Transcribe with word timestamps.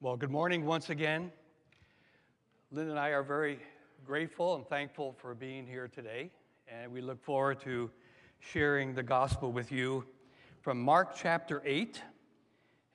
Well, 0.00 0.16
good 0.16 0.30
morning 0.30 0.64
once 0.64 0.90
again. 0.90 1.32
Lynn 2.70 2.88
and 2.88 3.00
I 3.00 3.08
are 3.08 3.24
very 3.24 3.58
grateful 4.06 4.54
and 4.54 4.64
thankful 4.64 5.16
for 5.18 5.34
being 5.34 5.66
here 5.66 5.88
today, 5.88 6.30
and 6.68 6.92
we 6.92 7.00
look 7.00 7.20
forward 7.20 7.60
to 7.62 7.90
sharing 8.38 8.94
the 8.94 9.02
gospel 9.02 9.50
with 9.50 9.72
you 9.72 10.04
from 10.62 10.80
Mark 10.80 11.16
chapter 11.16 11.60
8. 11.64 12.00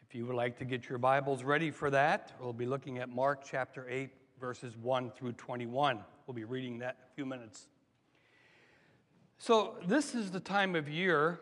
If 0.08 0.16
you 0.16 0.26
would 0.28 0.38
like 0.38 0.58
to 0.60 0.64
get 0.64 0.88
your 0.88 0.98
Bibles 0.98 1.44
ready 1.44 1.72
for 1.72 1.90
that, 1.90 2.32
we'll 2.40 2.54
be 2.54 2.66
looking 2.66 3.00
at 3.00 3.10
Mark 3.10 3.44
chapter 3.46 3.86
8, 3.90 4.10
verses 4.40 4.78
1 4.78 5.12
through 5.12 5.34
21. 5.34 6.00
We'll 6.26 6.36
be 6.36 6.46
reading 6.46 6.80
that 6.80 6.96
in 7.02 7.12
a 7.12 7.16
few 7.16 7.26
minutes. 7.26 7.68
So, 9.40 9.76
this 9.86 10.16
is 10.16 10.32
the 10.32 10.40
time 10.40 10.74
of 10.74 10.88
year 10.88 11.42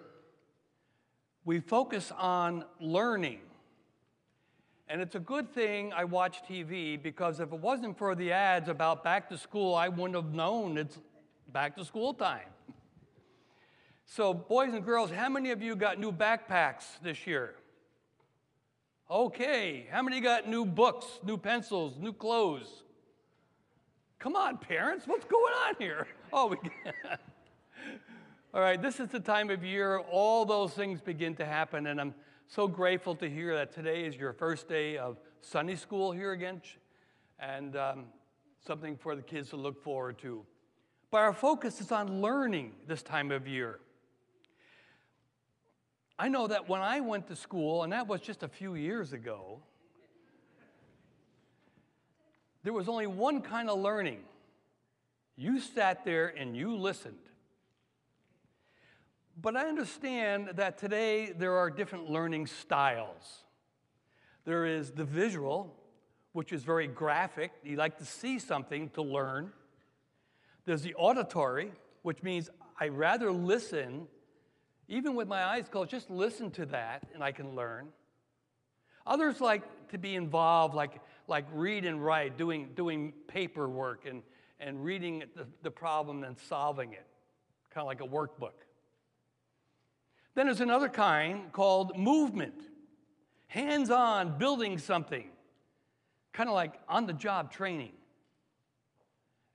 we 1.45 1.59
focus 1.59 2.11
on 2.17 2.65
learning 2.79 3.41
and 4.91 5.01
it's 5.01 5.15
a 5.15 5.19
good 5.19 5.53
thing 5.53 5.93
I 5.93 6.03
watch 6.03 6.43
TV 6.43 7.01
because 7.01 7.39
if 7.39 7.53
it 7.53 7.59
wasn't 7.59 7.97
for 7.97 8.13
the 8.13 8.33
ads 8.33 8.67
about 8.67 9.05
back 9.05 9.29
to 9.29 9.37
school, 9.37 9.73
I 9.73 9.87
wouldn't 9.87 10.15
have 10.15 10.33
known 10.33 10.77
it's 10.77 10.99
back 11.53 11.77
to 11.77 11.85
school 11.85 12.13
time. 12.13 12.49
So, 14.05 14.33
boys 14.33 14.73
and 14.73 14.83
girls, 14.83 15.09
how 15.09 15.29
many 15.29 15.51
of 15.51 15.61
you 15.61 15.77
got 15.77 15.97
new 15.97 16.11
backpacks 16.11 16.83
this 17.01 17.25
year? 17.25 17.55
Okay. 19.09 19.87
How 19.89 20.01
many 20.01 20.19
got 20.19 20.49
new 20.49 20.65
books, 20.65 21.05
new 21.23 21.37
pencils, 21.37 21.97
new 21.97 22.11
clothes? 22.11 22.83
Come 24.19 24.35
on, 24.35 24.57
parents, 24.57 25.07
what's 25.07 25.25
going 25.25 25.53
on 25.67 25.75
here? 25.79 26.07
Oh, 26.33 26.47
we 26.47 26.57
All 28.53 28.61
right, 28.61 28.81
this 28.81 28.99
is 29.01 29.09
the 29.09 29.19
time 29.19 29.49
of 29.49 29.63
year 29.65 29.99
all 29.99 30.45
those 30.45 30.73
things 30.73 31.01
begin 31.01 31.35
to 31.35 31.45
happen, 31.45 31.87
and 31.87 31.99
I'm 31.99 32.13
so 32.53 32.67
grateful 32.67 33.15
to 33.15 33.29
hear 33.29 33.55
that 33.55 33.73
today 33.73 34.03
is 34.03 34.17
your 34.17 34.33
first 34.33 34.67
day 34.67 34.97
of 34.97 35.17
Sunday 35.39 35.77
school 35.77 36.11
here 36.11 36.33
again, 36.33 36.61
and 37.39 37.77
um, 37.77 38.03
something 38.67 38.97
for 38.97 39.15
the 39.15 39.21
kids 39.21 39.51
to 39.51 39.55
look 39.55 39.81
forward 39.81 40.17
to. 40.17 40.45
But 41.11 41.19
our 41.19 41.31
focus 41.31 41.79
is 41.79 41.93
on 41.93 42.19
learning 42.21 42.73
this 42.87 43.03
time 43.03 43.31
of 43.31 43.47
year. 43.47 43.79
I 46.19 46.27
know 46.27 46.45
that 46.47 46.67
when 46.67 46.81
I 46.81 46.99
went 46.99 47.27
to 47.27 47.37
school, 47.37 47.83
and 47.83 47.93
that 47.93 48.05
was 48.05 48.19
just 48.19 48.43
a 48.43 48.49
few 48.49 48.75
years 48.75 49.13
ago, 49.13 49.61
there 52.63 52.73
was 52.73 52.89
only 52.89 53.07
one 53.07 53.41
kind 53.41 53.69
of 53.69 53.79
learning. 53.79 54.19
You 55.37 55.61
sat 55.61 56.03
there 56.03 56.27
and 56.27 56.57
you 56.57 56.75
listened. 56.75 57.30
But 59.39 59.55
I 59.55 59.67
understand 59.67 60.51
that 60.55 60.77
today 60.77 61.31
there 61.31 61.55
are 61.57 61.69
different 61.69 62.09
learning 62.09 62.47
styles. 62.47 63.43
There 64.45 64.65
is 64.65 64.91
the 64.91 65.05
visual, 65.05 65.75
which 66.33 66.51
is 66.51 66.63
very 66.63 66.87
graphic. 66.87 67.51
You 67.63 67.77
like 67.77 67.97
to 67.99 68.05
see 68.05 68.39
something 68.39 68.89
to 68.89 69.01
learn. 69.01 69.51
There's 70.65 70.81
the 70.81 70.93
auditory, 70.95 71.71
which 72.01 72.23
means 72.23 72.49
I 72.79 72.89
rather 72.89 73.31
listen, 73.31 74.07
even 74.87 75.15
with 75.15 75.27
my 75.27 75.43
eyes 75.43 75.67
closed, 75.69 75.91
just 75.91 76.09
listen 76.09 76.51
to 76.51 76.65
that 76.67 77.07
and 77.13 77.23
I 77.23 77.31
can 77.31 77.55
learn. 77.55 77.89
Others 79.07 79.41
like 79.41 79.89
to 79.89 79.97
be 79.97 80.15
involved, 80.15 80.75
like, 80.75 81.01
like 81.27 81.45
read 81.53 81.85
and 81.85 82.03
write, 82.03 82.37
doing, 82.37 82.69
doing 82.75 83.13
paperwork 83.27 84.05
and, 84.05 84.21
and 84.59 84.83
reading 84.83 85.23
the, 85.35 85.47
the 85.63 85.71
problem 85.71 86.23
and 86.23 86.37
solving 86.37 86.93
it, 86.93 87.05
kind 87.73 87.81
of 87.81 87.87
like 87.87 88.01
a 88.01 88.07
workbook. 88.07 88.53
Then 90.33 90.45
there's 90.45 90.61
another 90.61 90.87
kind 90.87 91.51
called 91.51 91.97
movement, 91.97 92.63
hands 93.47 93.89
on, 93.89 94.37
building 94.37 94.77
something, 94.77 95.29
kind 96.31 96.49
of 96.49 96.55
like 96.55 96.75
on 96.87 97.05
the 97.05 97.13
job 97.13 97.51
training. 97.51 97.91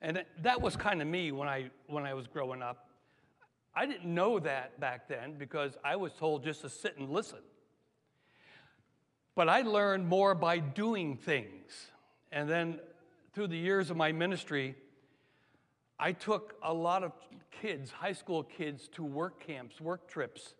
And 0.01 0.23
that 0.41 0.61
was 0.61 0.75
kind 0.75 1.01
of 1.01 1.07
me 1.07 1.31
when 1.31 1.47
I, 1.47 1.71
when 1.87 2.05
I 2.05 2.13
was 2.13 2.27
growing 2.27 2.61
up. 2.61 2.89
I 3.73 3.87
didn't 3.87 4.13
know 4.13 4.39
that 4.39 4.79
back 4.79 5.07
then 5.07 5.35
because 5.37 5.77
I 5.83 5.95
was 5.95 6.13
told 6.13 6.43
just 6.43 6.61
to 6.61 6.69
sit 6.69 6.97
and 6.97 7.09
listen. 7.09 7.39
But 9.33 9.49
I 9.49 9.61
learned 9.61 10.07
more 10.07 10.35
by 10.35 10.59
doing 10.59 11.15
things. 11.15 11.87
And 12.31 12.47
then 12.47 12.79
through 13.33 13.47
the 13.47 13.57
years 13.57 13.89
of 13.89 13.97
my 13.97 14.11
ministry, 14.11 14.75
I 15.99 16.11
took 16.11 16.55
a 16.61 16.73
lot 16.73 17.03
of 17.03 17.13
kids, 17.61 17.89
high 17.89 18.13
school 18.13 18.43
kids, 18.43 18.87
to 18.89 19.03
work 19.03 19.45
camps, 19.45 19.81
work 19.81 20.07
trips 20.07 20.53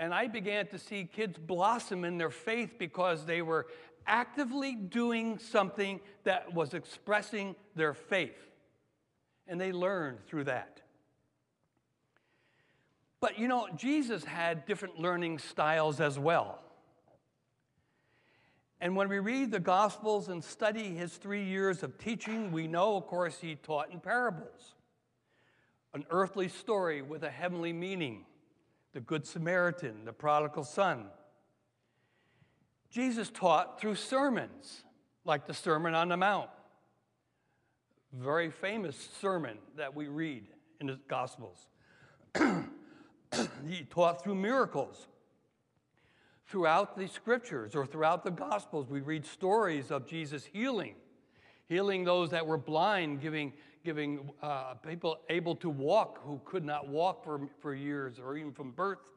and 0.00 0.14
I 0.14 0.28
began 0.28 0.66
to 0.68 0.78
see 0.78 1.04
kids 1.04 1.36
blossom 1.38 2.06
in 2.06 2.16
their 2.16 2.30
faith 2.30 2.76
because 2.78 3.26
they 3.26 3.42
were 3.42 3.66
actively 4.06 4.74
doing 4.74 5.38
something 5.38 6.00
that 6.24 6.54
was 6.54 6.72
expressing 6.72 7.54
their 7.76 7.92
faith. 7.92 8.50
And 9.46 9.60
they 9.60 9.72
learned 9.72 10.24
through 10.26 10.44
that. 10.44 10.80
But 13.20 13.38
you 13.38 13.46
know, 13.46 13.68
Jesus 13.76 14.24
had 14.24 14.64
different 14.64 14.98
learning 14.98 15.38
styles 15.38 16.00
as 16.00 16.18
well. 16.18 16.62
And 18.80 18.96
when 18.96 19.10
we 19.10 19.18
read 19.18 19.50
the 19.50 19.60
Gospels 19.60 20.30
and 20.30 20.42
study 20.42 20.94
his 20.94 21.12
three 21.12 21.44
years 21.44 21.82
of 21.82 21.98
teaching, 21.98 22.52
we 22.52 22.66
know, 22.66 22.96
of 22.96 23.06
course, 23.06 23.36
he 23.38 23.54
taught 23.54 23.92
in 23.92 24.00
parables 24.00 24.76
an 25.92 26.06
earthly 26.08 26.48
story 26.48 27.02
with 27.02 27.22
a 27.22 27.30
heavenly 27.30 27.74
meaning 27.74 28.24
the 28.92 29.00
Good 29.00 29.26
Samaritan, 29.26 30.04
the 30.04 30.12
prodigal 30.12 30.64
son. 30.64 31.06
Jesus 32.90 33.30
taught 33.30 33.80
through 33.80 33.94
sermons, 33.94 34.82
like 35.24 35.46
the 35.46 35.54
Sermon 35.54 35.94
on 35.94 36.08
the 36.08 36.16
Mount, 36.16 36.50
very 38.12 38.50
famous 38.50 39.08
sermon 39.20 39.58
that 39.76 39.94
we 39.94 40.08
read 40.08 40.44
in 40.80 40.88
the 40.88 40.98
Gospels. 41.06 41.66
he 43.68 43.84
taught 43.88 44.22
through 44.22 44.34
miracles. 44.34 45.06
Throughout 46.46 46.98
the 46.98 47.06
scriptures 47.06 47.76
or 47.76 47.86
throughout 47.86 48.24
the 48.24 48.30
Gospels, 48.32 48.88
we 48.90 49.00
read 49.00 49.24
stories 49.24 49.92
of 49.92 50.04
Jesus 50.04 50.44
healing, 50.44 50.96
healing 51.68 52.02
those 52.02 52.30
that 52.30 52.44
were 52.44 52.58
blind, 52.58 53.20
giving 53.20 53.52
giving 53.84 54.30
uh, 54.42 54.74
people 54.74 55.18
able 55.28 55.56
to 55.56 55.70
walk 55.70 56.20
who 56.24 56.40
could 56.44 56.64
not 56.64 56.88
walk 56.88 57.24
for, 57.24 57.48
for 57.60 57.74
years 57.74 58.18
or 58.18 58.36
even 58.36 58.52
from 58.52 58.72
birth. 58.72 59.10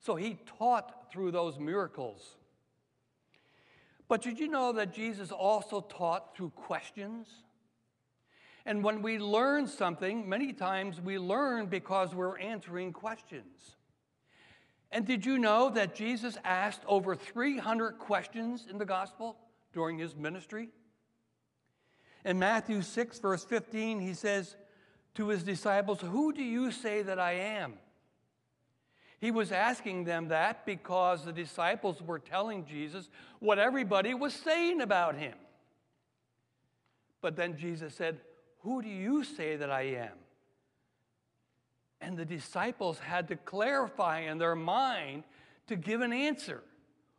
So 0.00 0.14
he 0.14 0.38
taught 0.58 1.10
through 1.10 1.32
those 1.32 1.58
miracles. 1.58 2.36
But 4.08 4.22
did 4.22 4.38
you 4.38 4.48
know 4.48 4.72
that 4.72 4.94
Jesus 4.94 5.30
also 5.30 5.80
taught 5.82 6.34
through 6.36 6.50
questions? 6.50 7.26
And 8.64 8.82
when 8.82 9.02
we 9.02 9.18
learn 9.18 9.66
something, 9.66 10.28
many 10.28 10.52
times 10.52 11.00
we 11.00 11.18
learn 11.18 11.66
because 11.66 12.14
we're 12.14 12.38
answering 12.38 12.92
questions. 12.92 13.76
And 14.90 15.06
did 15.06 15.26
you 15.26 15.38
know 15.38 15.68
that 15.70 15.94
Jesus 15.94 16.38
asked 16.44 16.82
over 16.86 17.14
300 17.14 17.98
questions 17.98 18.66
in 18.70 18.78
the 18.78 18.86
gospel 18.86 19.36
during 19.74 19.98
his 19.98 20.16
ministry? 20.16 20.70
In 22.24 22.38
Matthew 22.38 22.82
6, 22.82 23.18
verse 23.20 23.44
15, 23.44 24.00
he 24.00 24.14
says 24.14 24.56
to 25.14 25.28
his 25.28 25.42
disciples, 25.42 26.00
Who 26.00 26.32
do 26.32 26.42
you 26.42 26.70
say 26.70 27.02
that 27.02 27.18
I 27.18 27.32
am? 27.32 27.74
He 29.20 29.30
was 29.30 29.50
asking 29.50 30.04
them 30.04 30.28
that 30.28 30.64
because 30.64 31.24
the 31.24 31.32
disciples 31.32 32.00
were 32.00 32.20
telling 32.20 32.64
Jesus 32.64 33.08
what 33.40 33.58
everybody 33.58 34.14
was 34.14 34.32
saying 34.32 34.80
about 34.80 35.16
him. 35.16 35.34
But 37.20 37.34
then 37.34 37.56
Jesus 37.56 37.94
said, 37.94 38.20
Who 38.60 38.80
do 38.80 38.88
you 38.88 39.24
say 39.24 39.56
that 39.56 39.70
I 39.70 39.82
am? 39.82 40.12
And 42.00 42.16
the 42.16 42.24
disciples 42.24 43.00
had 43.00 43.26
to 43.28 43.36
clarify 43.36 44.20
in 44.20 44.38
their 44.38 44.54
mind 44.54 45.24
to 45.66 45.74
give 45.74 46.00
an 46.00 46.12
answer. 46.12 46.62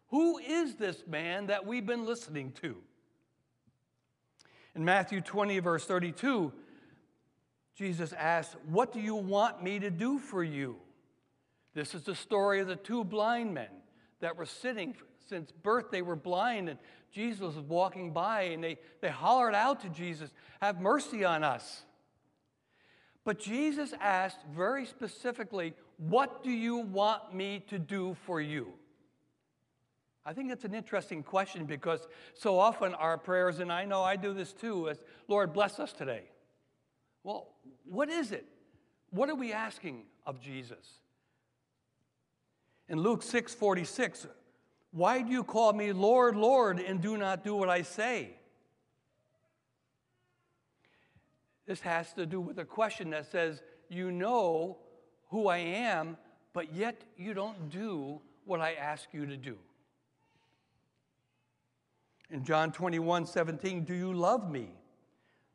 Who 0.07 0.37
is 0.37 0.75
this 0.75 1.03
man 1.05 1.47
that 1.47 1.65
we've 1.65 1.85
been 1.85 2.05
listening 2.05 2.53
to? 2.61 2.77
In 4.75 4.85
Matthew 4.85 5.21
20, 5.21 5.59
verse 5.59 5.85
32, 5.85 6.51
Jesus 7.75 8.13
asks, 8.13 8.55
What 8.67 8.91
do 8.91 8.99
you 8.99 9.15
want 9.15 9.63
me 9.63 9.79
to 9.79 9.89
do 9.89 10.19
for 10.19 10.43
you? 10.43 10.75
This 11.73 11.95
is 11.95 12.03
the 12.03 12.15
story 12.15 12.59
of 12.59 12.67
the 12.67 12.75
two 12.75 13.03
blind 13.03 13.53
men 13.53 13.69
that 14.19 14.35
were 14.35 14.45
sitting 14.45 14.95
since 15.27 15.51
birth, 15.51 15.91
they 15.91 16.01
were 16.01 16.15
blind, 16.15 16.69
and 16.69 16.79
Jesus 17.11 17.41
was 17.41 17.55
walking 17.57 18.11
by, 18.11 18.41
and 18.43 18.63
they, 18.63 18.77
they 19.01 19.09
hollered 19.09 19.53
out 19.53 19.79
to 19.81 19.89
Jesus, 19.89 20.31
Have 20.61 20.81
mercy 20.81 21.23
on 21.23 21.43
us. 21.43 21.83
But 23.23 23.39
Jesus 23.39 23.93
asked 23.99 24.39
very 24.55 24.85
specifically, 24.85 25.73
What 25.97 26.43
do 26.43 26.51
you 26.51 26.77
want 26.77 27.33
me 27.33 27.63
to 27.67 27.77
do 27.77 28.15
for 28.25 28.41
you? 28.41 28.73
I 30.25 30.33
think 30.33 30.51
it's 30.51 30.65
an 30.65 30.75
interesting 30.75 31.23
question 31.23 31.65
because 31.65 32.07
so 32.33 32.59
often 32.59 32.93
our 32.93 33.17
prayers, 33.17 33.59
and 33.59 33.71
I 33.71 33.85
know 33.85 34.03
I 34.03 34.15
do 34.15 34.33
this 34.33 34.53
too, 34.53 34.87
is 34.87 34.99
Lord, 35.27 35.53
bless 35.53 35.79
us 35.79 35.93
today. 35.93 36.23
Well, 37.23 37.47
what 37.85 38.09
is 38.09 38.31
it? 38.31 38.45
What 39.11 39.29
are 39.29 39.35
we 39.35 39.53
asking 39.53 40.03
of 40.25 40.39
Jesus? 40.39 40.85
In 42.87 42.99
Luke 42.99 43.23
6 43.23 43.53
46, 43.53 44.27
Why 44.91 45.21
do 45.21 45.31
you 45.31 45.43
call 45.43 45.73
me 45.73 45.93
Lord, 45.93 46.35
Lord, 46.35 46.79
and 46.79 47.01
do 47.01 47.17
not 47.17 47.43
do 47.43 47.55
what 47.55 47.69
I 47.69 47.81
say? 47.81 48.31
This 51.65 51.81
has 51.81 52.11
to 52.13 52.25
do 52.25 52.41
with 52.41 52.57
a 52.57 52.65
question 52.65 53.11
that 53.11 53.31
says, 53.31 53.61
You 53.89 54.11
know 54.11 54.77
who 55.29 55.47
I 55.47 55.57
am, 55.57 56.17
but 56.51 56.73
yet 56.73 57.03
you 57.15 57.33
don't 57.33 57.69
do 57.69 58.19
what 58.45 58.59
I 58.59 58.73
ask 58.73 59.07
you 59.13 59.27
to 59.27 59.37
do. 59.37 59.55
In 62.31 62.43
John 62.43 62.71
21 62.71 63.25
17, 63.25 63.83
do 63.83 63.93
you 63.93 64.13
love 64.13 64.49
me? 64.49 64.69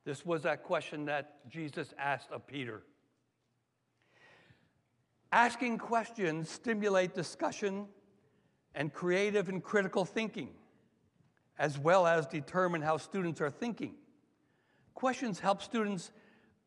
This 0.05 0.26
was 0.26 0.43
that 0.43 0.62
question 0.62 1.06
that 1.06 1.49
Jesus 1.49 1.94
asked 1.99 2.31
of 2.31 2.47
Peter. 2.47 2.82
Asking 5.32 5.79
questions 5.79 6.50
stimulate 6.50 7.15
discussion 7.15 7.87
and 8.75 8.93
creative 8.93 9.49
and 9.49 9.62
critical 9.62 10.05
thinking, 10.05 10.50
as 11.59 11.79
well 11.79 12.06
as 12.06 12.26
determine 12.26 12.82
how 12.82 12.97
students 12.97 13.41
are 13.41 13.50
thinking. 13.50 13.94
Questions 14.94 15.41
help 15.41 15.62
students 15.62 16.11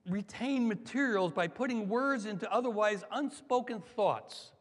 retain 0.10 0.68
materials 0.68 1.34
by 1.34 1.48
putting 1.48 1.90
words 1.90 2.26
into 2.26 2.52
otherwise 2.52 3.04
unspoken 3.12 3.82
thoughts. 3.82 4.52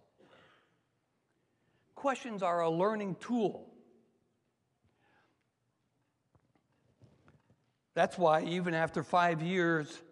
Questions 1.95 2.43
are 2.43 2.61
a 2.61 2.71
learning 2.71 3.17
tool. 3.21 3.73
That's 7.97 8.19
why, 8.19 8.43
even 8.43 8.75
after 8.75 9.03
five 9.03 9.41
years 9.41 10.03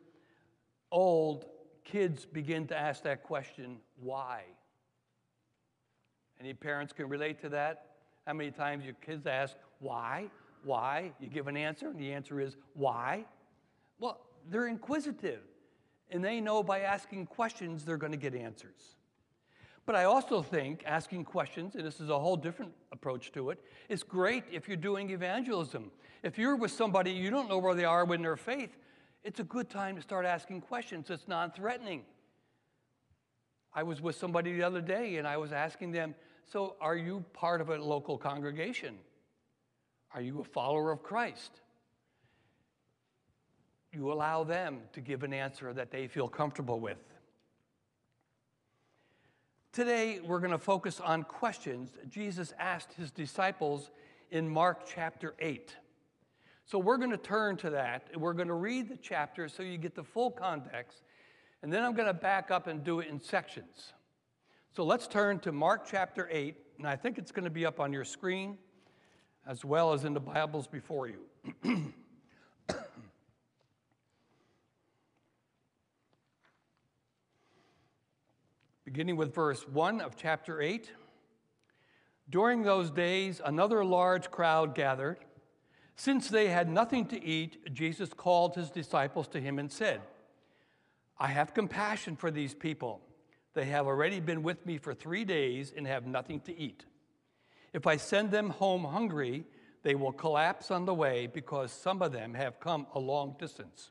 old, 0.91 1.45
kids 1.85 2.25
begin 2.25 2.67
to 2.69 2.77
ask 2.77 3.03
that 3.03 3.23
question 3.23 3.77
why? 4.01 4.45
Any 6.41 6.55
parents 6.55 6.95
can 6.95 7.11
relate 7.11 7.43
to 7.43 7.51
that? 7.51 7.91
How 8.27 8.33
many 8.33 8.51
times 8.51 8.87
your 8.87 8.95
kids 8.95 9.27
ask, 9.27 9.55
why? 9.81 10.31
Why? 10.65 11.13
You 11.21 11.29
give 11.29 11.47
an 11.47 11.59
answer, 11.59 11.89
and 11.89 12.01
the 12.01 12.11
answer 12.11 12.41
is, 12.41 12.57
why? 12.73 13.27
Well, 13.99 14.19
they're 14.49 14.67
inquisitive, 14.67 15.43
and 16.11 16.25
they 16.25 16.41
know 16.41 16.63
by 16.63 16.81
asking 16.81 17.27
questions 17.27 17.85
they're 17.85 17.99
going 17.99 18.13
to 18.13 18.19
get 18.19 18.35
answers. 18.35 18.97
But 19.87 19.97
I 19.97 20.05
also 20.05 20.41
think 20.41 20.83
asking 20.87 21.25
questions, 21.25 21.75
and 21.75 21.85
this 21.85 22.01
is 22.01 22.09
a 22.09 22.19
whole 22.19 22.37
different 22.37 22.73
approach 22.91 23.33
to 23.33 23.51
it, 23.51 23.61
is 23.89 24.03
great 24.03 24.45
if 24.51 24.67
you're 24.67 24.77
doing 24.79 25.11
evangelism. 25.11 25.91
If 26.23 26.39
you're 26.39 26.57
with 26.57 26.71
somebody 26.71 27.11
you 27.11 27.31
don't 27.31 27.49
know 27.49 27.59
where 27.59 27.75
they 27.75 27.85
are 27.85 28.13
in 28.15 28.23
their 28.23 28.37
faith, 28.37 28.77
it's 29.23 29.41
a 29.41 29.45
good 29.45 29.69
time 29.69 29.97
to 29.97 30.03
start 30.03 30.25
asking 30.25 30.63
questions. 30.63 31.11
It's 31.11 31.29
non 31.29 31.51
threatening. 31.51 32.03
I 33.75 33.83
was 33.83 34.01
with 34.01 34.17
somebody 34.17 34.53
the 34.53 34.63
other 34.63 34.81
day 34.81 35.17
and 35.17 35.27
I 35.27 35.37
was 35.37 35.53
asking 35.53 35.93
them, 35.93 36.15
So, 36.47 36.77
are 36.81 36.97
you 36.97 37.25
part 37.33 37.61
of 37.61 37.69
a 37.69 37.77
local 37.77 38.17
congregation? 38.17 38.97
Are 40.15 40.21
you 40.21 40.41
a 40.41 40.45
follower 40.45 40.93
of 40.93 41.03
Christ? 41.03 41.61
You 43.93 44.13
allow 44.13 44.45
them 44.45 44.81
to 44.93 45.01
give 45.01 45.25
an 45.25 45.33
answer 45.33 45.73
that 45.73 45.91
they 45.91 46.07
feel 46.07 46.29
comfortable 46.29 46.81
with. 46.81 47.14
Today, 49.75 50.21
we're 50.25 50.39
going 50.39 50.53
to 50.53 50.59
focus 50.59 51.01
on 51.01 51.25
questions 51.25 51.91
Jesus 52.09 52.53
asked 52.61 52.93
his 52.93 53.11
disciples 53.11 53.91
in 54.31 54.49
Mark 54.49 54.87
chapter 54.87 55.35
8. 55.41 55.75
So 56.65 56.79
we're 56.79 56.97
going 56.97 57.11
to 57.11 57.17
turn 57.17 57.57
to 57.57 57.71
that 57.71 58.07
and 58.13 58.23
we're 58.23 58.35
going 58.35 58.47
to 58.47 58.55
read 58.55 58.89
the 58.89 58.97
chapter 58.97 59.49
so 59.49 59.65
you 59.65 59.77
get 59.77 59.97
the 59.97 60.05
full 60.05 60.31
context. 60.31 61.03
And 61.61 61.73
then 61.73 61.83
I'm 61.83 61.93
going 61.93 62.07
to 62.07 62.15
back 62.15 62.53
up 62.53 62.69
and 62.69 62.85
do 62.85 63.01
it 63.01 63.09
in 63.09 63.21
sections. 63.21 63.95
So 64.77 64.85
let's 64.85 65.09
turn 65.09 65.41
to 65.41 65.51
Mark 65.51 65.89
chapter 65.91 66.29
8, 66.31 66.55
and 66.79 66.87
I 66.87 66.95
think 66.95 67.19
it's 67.19 67.33
going 67.33 67.43
to 67.43 67.51
be 67.51 67.67
up 67.67 67.81
on 67.81 67.93
your 67.93 68.05
screen 68.05 68.59
as 69.45 69.65
well 69.65 69.93
as 69.93 70.05
in 70.05 70.15
the 70.15 70.21
Bibles 70.21 70.69
before 70.69 71.09
you. 71.09 71.93
Beginning 78.85 79.17
with 79.17 79.35
verse 79.35 79.67
1 79.69 80.01
of 80.01 80.17
chapter 80.17 80.61
8. 80.61 80.91
During 82.29 82.63
those 82.63 82.91
days, 82.91 83.41
another 83.45 83.85
large 83.85 84.31
crowd 84.31 84.75
gathered 84.75 85.19
since 85.97 86.29
they 86.29 86.49
had 86.49 86.69
nothing 86.69 87.07
to 87.07 87.25
eat, 87.25 87.73
Jesus 87.73 88.13
called 88.13 88.57
his 88.57 88.71
disciples 88.71 89.29
to 89.29 89.41
him 89.41 89.59
and 89.59 89.71
said, 89.71 90.01
I 91.19 91.29
have 91.29 91.55
compassion 91.55 92.17
for 92.17 92.31
these 92.31 92.55
people. 92.55 93.01
They 93.55 93.67
have 93.67 93.87
already 93.87 94.19
been 94.19 94.43
with 94.43 94.67
me 94.67 94.79
for 94.79 94.93
three 94.93 95.25
days 95.25 95.73
and 95.77 95.87
have 95.87 96.07
nothing 96.07 96.41
to 96.41 96.59
eat. 96.59 96.85
If 97.73 97.87
I 97.87 97.97
send 97.97 98.33
them 98.33 98.51
home 98.51 98.85
hungry, 98.85 99.45
they 99.83 99.95
will 99.95 100.13
collapse 100.13 100.71
on 100.73 100.85
the 100.85 100.95
way 100.95 101.29
because 101.29 101.71
some 101.71 102.03
of 102.03 102.11
them 102.11 102.35
have 102.35 102.59
come 102.59 102.87
a 102.95 102.99
long 102.99 103.37
distance. 103.39 103.91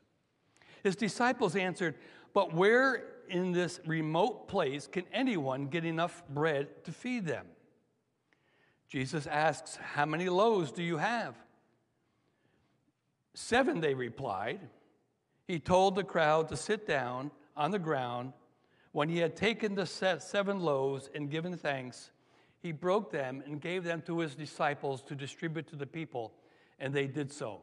His 0.84 0.98
disciples 0.98 1.56
answered, 1.56 1.96
But 2.34 2.54
where 2.54 3.04
in 3.30 3.52
this 3.52 3.80
remote 3.86 4.48
place 4.48 4.88
can 4.88 5.06
anyone 5.14 5.68
get 5.68 5.86
enough 5.86 6.24
bread 6.30 6.84
to 6.86 6.92
feed 6.92 7.26
them? 7.26 7.46
Jesus 8.90 9.26
asks, 9.28 9.76
How 9.78 10.06
many 10.06 10.30
loaves 10.30 10.72
do 10.72 10.84
you 10.84 10.98
have? 10.98 11.36
Seven, 13.34 13.82
they 13.82 13.94
replied. 13.94 14.60
He 15.48 15.60
told 15.60 15.96
the 15.96 16.04
crowd 16.04 16.50
to 16.50 16.58
sit 16.58 16.88
down 16.88 17.32
on 17.58 17.72
the 17.72 17.80
ground. 17.80 18.34
When 18.92 19.10
he 19.10 19.18
had 19.18 19.36
taken 19.36 19.74
the 19.74 19.86
seven 19.86 20.60
loaves 20.60 21.10
and 21.16 21.30
given 21.30 21.58
thanks, 21.58 22.12
he 22.62 22.72
broke 22.72 23.12
them 23.12 23.44
and 23.46 23.60
gave 23.60 23.84
them 23.84 24.02
to 24.04 24.20
his 24.20 24.36
disciples 24.36 25.02
to 25.04 25.16
distribute 25.16 25.68
to 25.70 25.76
the 25.76 25.88
people, 25.88 26.32
and 26.80 26.94
they 26.94 27.08
did 27.08 27.32
so. 27.32 27.62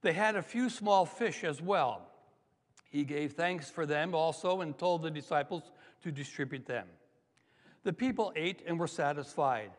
They 0.00 0.14
had 0.14 0.34
a 0.34 0.42
few 0.42 0.70
small 0.70 1.04
fish 1.04 1.44
as 1.44 1.60
well. 1.60 2.08
He 2.90 3.04
gave 3.04 3.32
thanks 3.32 3.70
for 3.70 3.86
them 3.86 4.14
also 4.14 4.60
and 4.60 4.76
told 4.76 5.02
the 5.02 5.10
disciples 5.10 5.70
to 6.02 6.12
distribute 6.12 6.66
them. 6.66 6.86
The 7.82 7.92
people 7.92 8.32
ate 8.36 8.62
and 8.66 8.78
were 8.78 8.86
satisfied. 8.86 9.70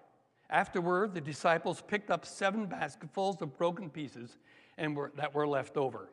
Afterward, 0.50 1.14
the 1.14 1.22
disciples 1.22 1.82
picked 1.86 2.10
up 2.10 2.26
seven 2.26 2.68
basketfuls 2.68 3.42
of 3.42 3.58
broken 3.58 3.90
pieces 3.90 4.38
and 4.78 4.96
were, 4.96 5.12
that 5.16 5.34
were 5.34 5.48
left 5.48 5.78
over. 5.78 6.10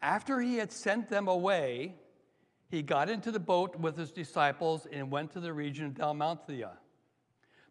After 0.00 0.40
he 0.40 0.56
had 0.56 0.72
sent 0.72 1.08
them 1.08 1.28
away, 1.28 1.94
he 2.70 2.82
got 2.82 3.10
into 3.10 3.30
the 3.30 3.40
boat 3.40 3.76
with 3.76 3.96
his 3.96 4.12
disciples 4.12 4.86
and 4.90 5.10
went 5.10 5.32
to 5.32 5.40
the 5.40 5.52
region 5.52 5.86
of 5.86 5.94
Dalmatia. 5.94 6.72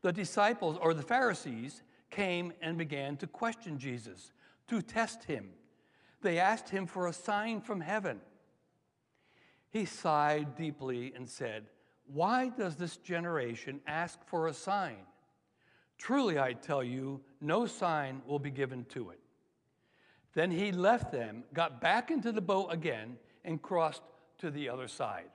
The 0.02 0.12
disciples, 0.12 0.78
or 0.82 0.94
the 0.94 1.04
Pharisees, 1.04 1.84
came 2.10 2.54
and 2.62 2.78
began 2.78 3.18
to 3.18 3.28
question 3.28 3.78
Jesus, 3.78 4.32
to 4.68 4.82
test 4.82 5.24
him. 5.24 5.50
They 6.22 6.40
asked 6.40 6.70
him 6.70 6.88
for 6.88 7.08
a 7.08 7.14
sign 7.14 7.62
from 7.62 7.82
heaven. 7.82 8.20
He 9.70 9.86
sighed 9.86 10.56
deeply 10.56 11.14
and 11.16 11.30
said, 11.30 11.66
Why 12.06 12.50
does 12.50 12.76
this 12.76 12.98
generation 12.98 13.82
ask 13.86 14.20
for 14.26 14.48
a 14.48 14.54
sign? 14.54 14.98
Truly, 15.98 16.40
I 16.40 16.54
tell 16.54 16.84
you, 16.84 17.22
no 17.42 17.66
sign 17.66 18.22
will 18.26 18.40
be 18.40 18.52
given 18.52 18.86
to 18.90 19.10
it. 19.10 19.20
Then 20.34 20.52
he 20.52 20.72
left 20.72 21.12
them, 21.12 21.44
got 21.54 21.82
back 21.82 22.12
into 22.12 22.32
the 22.32 22.42
boat 22.42 22.68
again, 22.72 23.18
and 23.44 23.62
crossed 23.62 24.04
to 24.40 24.52
the 24.52 24.70
other 24.70 24.88
side. 24.88 25.30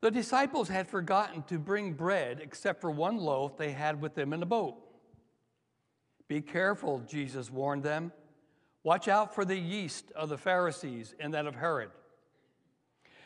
The 0.00 0.10
disciples 0.10 0.68
had 0.68 0.88
forgotten 0.88 1.42
to 1.44 1.58
bring 1.58 1.94
bread 1.94 2.40
except 2.42 2.80
for 2.80 2.90
one 2.90 3.16
loaf 3.18 3.56
they 3.56 3.72
had 3.72 4.00
with 4.00 4.14
them 4.14 4.32
in 4.32 4.40
the 4.40 4.46
boat. 4.46 4.76
Be 6.28 6.40
careful, 6.40 7.00
Jesus 7.00 7.50
warned 7.50 7.82
them. 7.82 8.12
Watch 8.88 9.06
out 9.06 9.34
for 9.34 9.44
the 9.44 9.54
yeast 9.54 10.12
of 10.12 10.30
the 10.30 10.38
Pharisees 10.38 11.14
and 11.20 11.34
that 11.34 11.44
of 11.44 11.54
Herod. 11.54 11.90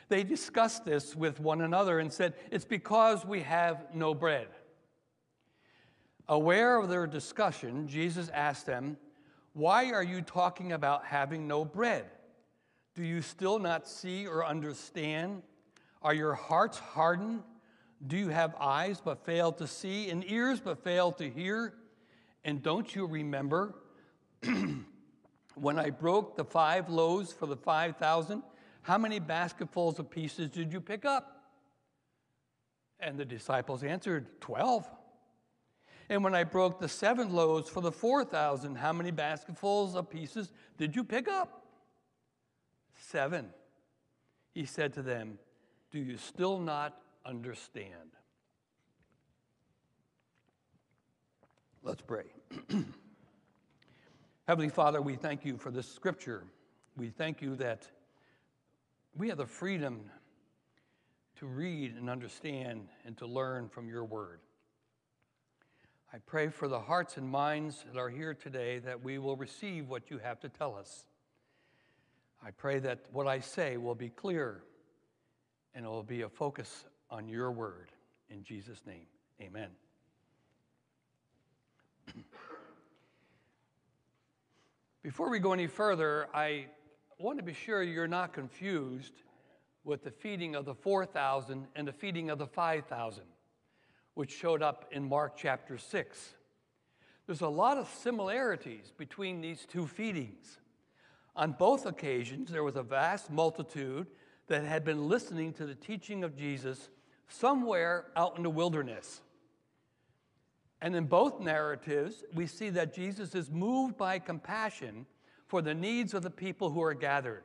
They 0.08 0.24
discussed 0.24 0.84
this 0.84 1.14
with 1.14 1.38
one 1.38 1.60
another 1.60 2.00
and 2.00 2.12
said, 2.12 2.34
It's 2.50 2.64
because 2.64 3.24
we 3.24 3.42
have 3.42 3.86
no 3.94 4.12
bread. 4.12 4.48
Aware 6.26 6.78
of 6.80 6.88
their 6.88 7.06
discussion, 7.06 7.86
Jesus 7.86 8.28
asked 8.30 8.66
them, 8.66 8.96
why 9.52 9.92
are 9.92 10.02
you 10.02 10.20
talking 10.20 10.72
about 10.72 11.04
having 11.04 11.46
no 11.46 11.64
bread? 11.64 12.06
Do 12.96 13.04
you 13.04 13.22
still 13.22 13.60
not 13.60 13.86
see 13.86 14.26
or 14.26 14.44
understand? 14.44 15.42
Are 16.02 16.12
your 16.12 16.34
hearts 16.34 16.80
hardened? 16.80 17.44
Do 18.04 18.16
you 18.16 18.30
have 18.30 18.56
eyes 18.58 19.00
but 19.00 19.24
fail 19.24 19.52
to 19.52 19.68
see, 19.68 20.10
and 20.10 20.28
ears 20.28 20.58
but 20.58 20.82
fail 20.82 21.12
to 21.12 21.30
hear? 21.30 21.74
And 22.44 22.64
don't 22.64 22.96
you 22.96 23.06
remember 23.06 23.76
when 25.54 25.78
I 25.78 25.90
broke 25.90 26.36
the 26.36 26.44
five 26.44 26.88
loaves 26.88 27.32
for 27.32 27.46
the 27.46 27.56
5,000? 27.56 28.42
How 28.82 28.98
many 28.98 29.18
basketfuls 29.18 29.98
of 29.98 30.10
pieces 30.10 30.50
did 30.50 30.72
you 30.72 30.80
pick 30.80 31.04
up? 31.04 31.44
And 33.00 33.18
the 33.18 33.24
disciples 33.24 33.82
answered, 33.82 34.26
12. 34.40 34.88
And 36.08 36.22
when 36.24 36.34
I 36.34 36.44
broke 36.44 36.80
the 36.80 36.88
seven 36.88 37.32
loaves 37.32 37.68
for 37.68 37.80
the 37.80 37.92
4,000, 37.92 38.76
how 38.76 38.92
many 38.92 39.10
basketfuls 39.10 39.94
of 39.94 40.10
pieces 40.10 40.52
did 40.78 40.94
you 40.94 41.04
pick 41.04 41.28
up? 41.28 41.66
Seven. 42.94 43.48
He 44.52 44.66
said 44.66 44.92
to 44.94 45.02
them, 45.02 45.38
Do 45.90 45.98
you 45.98 46.16
still 46.16 46.58
not 46.58 47.00
understand? 47.24 48.10
Let's 51.82 52.02
pray. 52.02 52.26
Heavenly 54.48 54.70
Father, 54.70 55.00
we 55.00 55.14
thank 55.14 55.44
you 55.44 55.56
for 55.56 55.70
this 55.70 55.86
scripture. 55.86 56.42
We 56.96 57.10
thank 57.10 57.40
you 57.40 57.54
that 57.56 57.86
we 59.14 59.28
have 59.28 59.38
the 59.38 59.46
freedom 59.46 60.10
to 61.36 61.46
read 61.46 61.94
and 61.94 62.10
understand 62.10 62.88
and 63.06 63.16
to 63.18 63.26
learn 63.26 63.68
from 63.68 63.88
your 63.88 64.04
word. 64.04 64.40
I 66.12 66.18
pray 66.26 66.48
for 66.48 66.66
the 66.66 66.80
hearts 66.80 67.16
and 67.18 67.28
minds 67.28 67.84
that 67.92 67.96
are 67.96 68.08
here 68.08 68.34
today 68.34 68.80
that 68.80 69.04
we 69.04 69.18
will 69.18 69.36
receive 69.36 69.88
what 69.88 70.10
you 70.10 70.18
have 70.18 70.40
to 70.40 70.48
tell 70.48 70.74
us. 70.74 71.06
I 72.44 72.50
pray 72.50 72.80
that 72.80 73.06
what 73.12 73.28
I 73.28 73.38
say 73.38 73.76
will 73.76 73.94
be 73.94 74.08
clear 74.08 74.64
and 75.72 75.86
it 75.86 75.88
will 75.88 76.02
be 76.02 76.22
a 76.22 76.28
focus 76.28 76.84
on 77.10 77.28
your 77.28 77.52
word. 77.52 77.92
In 78.28 78.42
Jesus' 78.42 78.82
name, 78.84 79.06
amen. 79.40 79.68
Before 85.02 85.28
we 85.28 85.40
go 85.40 85.52
any 85.52 85.66
further, 85.66 86.28
I 86.32 86.66
want 87.18 87.36
to 87.38 87.42
be 87.42 87.54
sure 87.54 87.82
you're 87.82 88.06
not 88.06 88.32
confused 88.32 89.14
with 89.82 90.04
the 90.04 90.12
feeding 90.12 90.54
of 90.54 90.64
the 90.64 90.76
4,000 90.76 91.66
and 91.74 91.88
the 91.88 91.92
feeding 91.92 92.30
of 92.30 92.38
the 92.38 92.46
5,000, 92.46 93.24
which 94.14 94.30
showed 94.30 94.62
up 94.62 94.84
in 94.92 95.08
Mark 95.08 95.36
chapter 95.36 95.76
6. 95.76 96.34
There's 97.26 97.40
a 97.40 97.48
lot 97.48 97.78
of 97.78 97.88
similarities 97.88 98.92
between 98.96 99.40
these 99.40 99.66
two 99.66 99.88
feedings. 99.88 100.58
On 101.34 101.50
both 101.50 101.84
occasions, 101.84 102.52
there 102.52 102.62
was 102.62 102.76
a 102.76 102.82
vast 102.84 103.28
multitude 103.28 104.06
that 104.46 104.64
had 104.64 104.84
been 104.84 105.08
listening 105.08 105.52
to 105.54 105.66
the 105.66 105.74
teaching 105.74 106.22
of 106.22 106.36
Jesus 106.36 106.90
somewhere 107.26 108.06
out 108.14 108.36
in 108.36 108.44
the 108.44 108.50
wilderness. 108.50 109.20
And 110.82 110.96
in 110.96 111.04
both 111.04 111.38
narratives, 111.38 112.24
we 112.34 112.48
see 112.48 112.68
that 112.70 112.92
Jesus 112.92 113.36
is 113.36 113.48
moved 113.48 113.96
by 113.96 114.18
compassion 114.18 115.06
for 115.46 115.62
the 115.62 115.74
needs 115.74 116.12
of 116.12 116.22
the 116.22 116.30
people 116.30 116.70
who 116.70 116.82
are 116.82 116.92
gathered. 116.92 117.44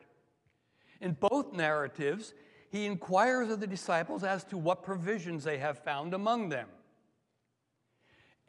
In 1.02 1.14
both 1.14 1.54
narratives, 1.54 2.34
he 2.72 2.88
inquires 2.88 3.52
of 3.52 3.60
the 3.60 3.68
disciples 3.68 4.24
as 4.24 4.44
to 4.46 4.58
what 4.58 4.82
provisions 4.82 5.44
they 5.44 5.60
have 5.60 5.78
found 5.78 6.16
among 6.16 6.50
them. 6.50 6.68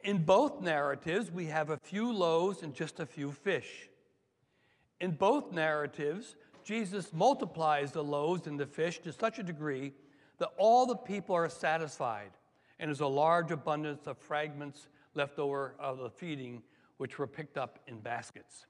In 0.01 0.23
both 0.25 0.59
narratives, 0.59 1.29
we 1.29 1.45
have 1.45 1.69
a 1.69 1.77
few 1.77 2.11
loaves 2.11 2.63
and 2.63 2.73
just 2.73 2.99
a 2.99 3.05
few 3.05 3.31
fish. 3.31 3.89
In 4.99 5.11
both 5.11 5.51
narratives, 5.51 6.35
Jesus 6.63 7.13
multiplies 7.13 7.91
the 7.91 8.03
loaves 8.03 8.47
and 8.47 8.59
the 8.59 8.65
fish 8.65 8.97
to 8.99 9.13
such 9.13 9.37
a 9.37 9.43
degree 9.43 9.93
that 10.39 10.49
all 10.57 10.87
the 10.87 10.95
people 10.95 11.35
are 11.35 11.49
satisfied, 11.49 12.31
and 12.79 12.89
there's 12.89 13.01
a 13.01 13.07
large 13.07 13.51
abundance 13.51 14.07
of 14.07 14.17
fragments 14.17 14.87
left 15.13 15.39
over 15.39 15.75
of 15.79 15.97
the 15.97 16.09
feeding, 16.09 16.63
which 16.97 17.19
were 17.19 17.27
picked 17.27 17.57
up 17.57 17.79
in 17.87 17.99
baskets. 17.99 18.65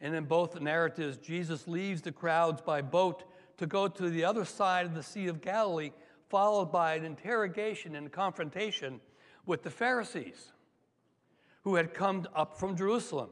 And 0.00 0.14
in 0.14 0.24
both 0.24 0.60
narratives, 0.60 1.18
Jesus 1.18 1.66
leaves 1.66 2.02
the 2.02 2.12
crowds 2.12 2.62
by 2.62 2.82
boat 2.82 3.24
to 3.58 3.66
go 3.66 3.88
to 3.88 4.10
the 4.10 4.24
other 4.24 4.44
side 4.44 4.86
of 4.86 4.94
the 4.94 5.02
Sea 5.02 5.26
of 5.26 5.40
Galilee, 5.40 5.90
followed 6.28 6.70
by 6.70 6.94
an 6.94 7.04
interrogation 7.04 7.96
and 7.96 8.10
confrontation 8.10 9.00
with 9.44 9.62
the 9.62 9.70
Pharisees 9.70 10.52
who 11.64 11.74
had 11.74 11.92
come 11.92 12.26
up 12.34 12.58
from 12.58 12.76
Jerusalem. 12.76 13.30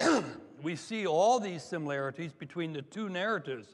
we 0.62 0.74
see 0.74 1.06
all 1.06 1.38
these 1.38 1.62
similarities 1.62 2.32
between 2.32 2.72
the 2.72 2.82
two 2.82 3.08
narratives. 3.08 3.68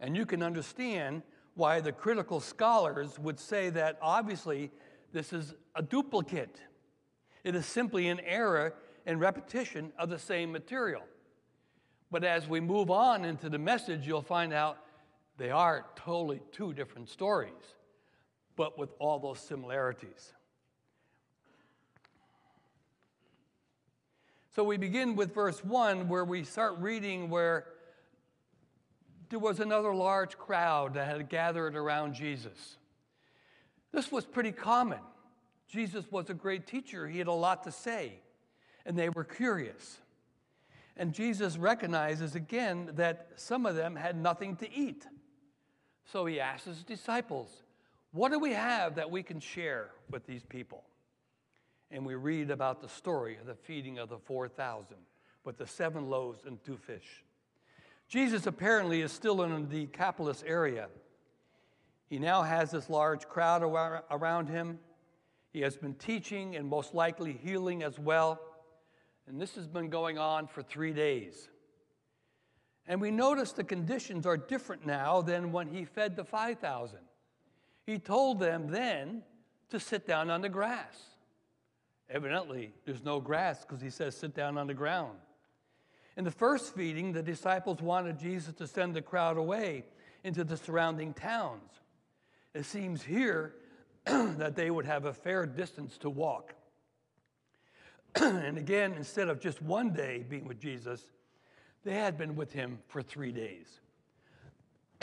And 0.00 0.16
you 0.16 0.24
can 0.24 0.42
understand 0.42 1.22
why 1.56 1.80
the 1.80 1.90
critical 1.90 2.38
scholars 2.38 3.18
would 3.18 3.40
say 3.40 3.70
that 3.70 3.98
obviously 4.00 4.70
this 5.12 5.32
is 5.32 5.54
a 5.74 5.82
duplicate. 5.82 6.60
It 7.42 7.54
is 7.54 7.66
simply 7.66 8.08
an 8.08 8.20
error 8.20 8.74
and 9.06 9.18
repetition 9.18 9.92
of 9.98 10.10
the 10.10 10.18
same 10.18 10.52
material. 10.52 11.02
But 12.10 12.24
as 12.24 12.46
we 12.46 12.60
move 12.60 12.90
on 12.90 13.24
into 13.24 13.48
the 13.48 13.58
message, 13.58 14.06
you'll 14.06 14.22
find 14.22 14.52
out 14.52 14.78
they 15.38 15.50
are 15.50 15.86
totally 15.96 16.40
two 16.52 16.72
different 16.72 17.08
stories, 17.08 17.52
but 18.54 18.78
with 18.78 18.90
all 18.98 19.18
those 19.18 19.40
similarities. 19.40 20.34
So 24.54 24.62
we 24.64 24.76
begin 24.76 25.16
with 25.16 25.34
verse 25.34 25.64
1, 25.64 26.08
where 26.08 26.24
we 26.24 26.44
start 26.44 26.78
reading 26.78 27.28
where 27.28 27.66
there 29.28 29.38
was 29.38 29.60
another 29.60 29.94
large 29.94 30.38
crowd 30.38 30.94
that 30.94 31.08
had 31.08 31.28
gathered 31.28 31.76
around 31.76 32.14
Jesus. 32.14 32.76
This 33.92 34.10
was 34.12 34.24
pretty 34.24 34.52
common. 34.52 35.00
Jesus 35.68 36.04
was 36.10 36.30
a 36.30 36.34
great 36.34 36.66
teacher, 36.66 37.08
he 37.08 37.18
had 37.18 37.26
a 37.26 37.32
lot 37.32 37.64
to 37.64 37.72
say 37.72 38.20
and 38.86 38.96
they 38.96 39.10
were 39.10 39.24
curious. 39.24 39.98
And 40.96 41.12
Jesus 41.12 41.58
recognizes 41.58 42.34
again 42.34 42.92
that 42.94 43.32
some 43.34 43.66
of 43.66 43.74
them 43.74 43.96
had 43.96 44.16
nothing 44.16 44.56
to 44.56 44.72
eat. 44.72 45.06
So 46.10 46.24
he 46.24 46.40
asks 46.40 46.66
his 46.66 46.84
disciples, 46.84 47.64
What 48.12 48.30
do 48.30 48.38
we 48.38 48.52
have 48.52 48.94
that 48.94 49.10
we 49.10 49.22
can 49.22 49.40
share 49.40 49.90
with 50.08 50.24
these 50.24 50.44
people? 50.44 50.84
And 51.90 52.06
we 52.06 52.14
read 52.14 52.50
about 52.50 52.80
the 52.80 52.88
story 52.88 53.36
of 53.36 53.46
the 53.46 53.54
feeding 53.54 53.98
of 53.98 54.08
the 54.08 54.18
4,000 54.18 54.96
with 55.44 55.58
the 55.58 55.66
seven 55.66 56.08
loaves 56.08 56.44
and 56.46 56.62
two 56.64 56.76
fish. 56.76 57.24
Jesus 58.08 58.46
apparently 58.46 59.02
is 59.02 59.10
still 59.12 59.42
in 59.42 59.68
the 59.68 59.86
Decapolis 59.86 60.44
area. 60.46 60.88
He 62.08 62.18
now 62.18 62.42
has 62.42 62.70
this 62.70 62.88
large 62.88 63.26
crowd 63.26 63.62
around 64.10 64.48
him. 64.48 64.78
He 65.52 65.60
has 65.62 65.76
been 65.76 65.94
teaching 65.94 66.54
and 66.54 66.68
most 66.68 66.94
likely 66.94 67.32
healing 67.32 67.82
as 67.82 67.98
well. 67.98 68.40
And 69.26 69.40
this 69.40 69.56
has 69.56 69.66
been 69.66 69.90
going 69.90 70.18
on 70.18 70.46
for 70.46 70.62
three 70.62 70.92
days. 70.92 71.48
And 72.86 73.00
we 73.00 73.10
notice 73.10 73.50
the 73.50 73.64
conditions 73.64 74.24
are 74.24 74.36
different 74.36 74.86
now 74.86 75.20
than 75.20 75.50
when 75.50 75.66
he 75.66 75.84
fed 75.84 76.14
the 76.14 76.24
5,000. 76.24 77.00
He 77.84 77.98
told 77.98 78.38
them 78.38 78.68
then 78.68 79.22
to 79.70 79.80
sit 79.80 80.06
down 80.06 80.30
on 80.30 80.42
the 80.42 80.48
grass. 80.48 80.96
Evidently, 82.08 82.72
there's 82.84 83.02
no 83.02 83.18
grass 83.18 83.62
because 83.62 83.80
he 83.80 83.90
says, 83.90 84.16
sit 84.16 84.32
down 84.32 84.56
on 84.56 84.68
the 84.68 84.74
ground. 84.74 85.18
In 86.16 86.24
the 86.24 86.30
first 86.30 86.74
feeding, 86.74 87.12
the 87.12 87.22
disciples 87.22 87.82
wanted 87.82 88.18
Jesus 88.18 88.54
to 88.54 88.66
send 88.66 88.94
the 88.94 89.02
crowd 89.02 89.36
away 89.36 89.84
into 90.24 90.44
the 90.44 90.56
surrounding 90.56 91.12
towns. 91.12 91.70
It 92.54 92.64
seems 92.64 93.02
here 93.02 93.54
that 94.04 94.56
they 94.56 94.70
would 94.70 94.86
have 94.86 95.04
a 95.04 95.12
fair 95.12 95.44
distance 95.44 95.98
to 95.98 96.08
walk. 96.08 96.54
and 98.14 98.56
again, 98.56 98.94
instead 98.94 99.28
of 99.28 99.40
just 99.40 99.60
one 99.60 99.90
day 99.90 100.24
being 100.26 100.46
with 100.46 100.58
Jesus, 100.58 101.02
they 101.84 101.92
had 101.92 102.16
been 102.16 102.34
with 102.34 102.50
him 102.52 102.78
for 102.88 103.02
three 103.02 103.32
days. 103.32 103.66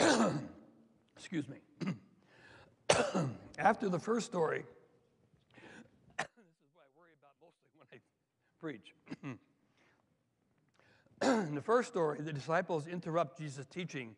Excuse 1.16 1.46
me. 1.48 1.58
After 3.56 3.88
the 3.88 4.00
first 4.00 4.26
story, 4.26 4.64
this 6.18 6.26
is 6.26 6.68
what 6.74 6.82
I 6.82 6.90
worry 6.98 7.12
about 7.20 7.34
mostly 7.40 7.70
when 7.78 7.86
I 7.92 8.00
preach. 8.60 8.94
In 11.48 11.54
the 11.54 11.62
first 11.62 11.88
story, 11.88 12.18
the 12.20 12.32
disciples 12.34 12.86
interrupt 12.86 13.38
Jesus' 13.38 13.64
teaching 13.66 14.14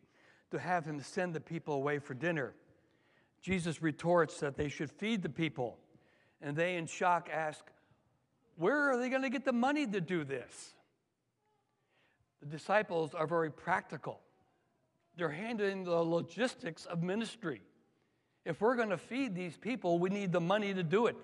to 0.51 0.59
have 0.59 0.83
him 0.83 0.99
send 0.99 1.33
the 1.33 1.39
people 1.39 1.75
away 1.75 1.99
for 1.99 2.13
dinner. 2.13 2.53
Jesus 3.41 3.81
retorts 3.81 4.41
that 4.41 4.57
they 4.57 4.67
should 4.67 4.91
feed 4.91 5.21
the 5.21 5.29
people, 5.29 5.77
and 6.41 6.53
they, 6.53 6.75
in 6.75 6.85
shock, 6.85 7.29
ask, 7.31 7.63
where 8.57 8.91
are 8.91 8.97
they 8.97 9.09
going 9.09 9.21
to 9.21 9.29
get 9.29 9.45
the 9.45 9.53
money 9.53 9.87
to 9.87 10.01
do 10.01 10.25
this? 10.25 10.73
The 12.41 12.47
disciples 12.47 13.13
are 13.13 13.27
very 13.27 13.51
practical. 13.51 14.19
They're 15.15 15.29
handling 15.29 15.85
the 15.85 15.91
logistics 15.91 16.85
of 16.85 17.03
ministry. 17.03 17.61
If 18.43 18.59
we're 18.59 18.75
going 18.75 18.89
to 18.89 18.97
feed 18.97 19.33
these 19.33 19.55
people, 19.55 19.97
we 19.97 20.09
need 20.09 20.33
the 20.33 20.41
money 20.41 20.73
to 20.73 20.83
do 20.83 21.05
it. 21.05 21.15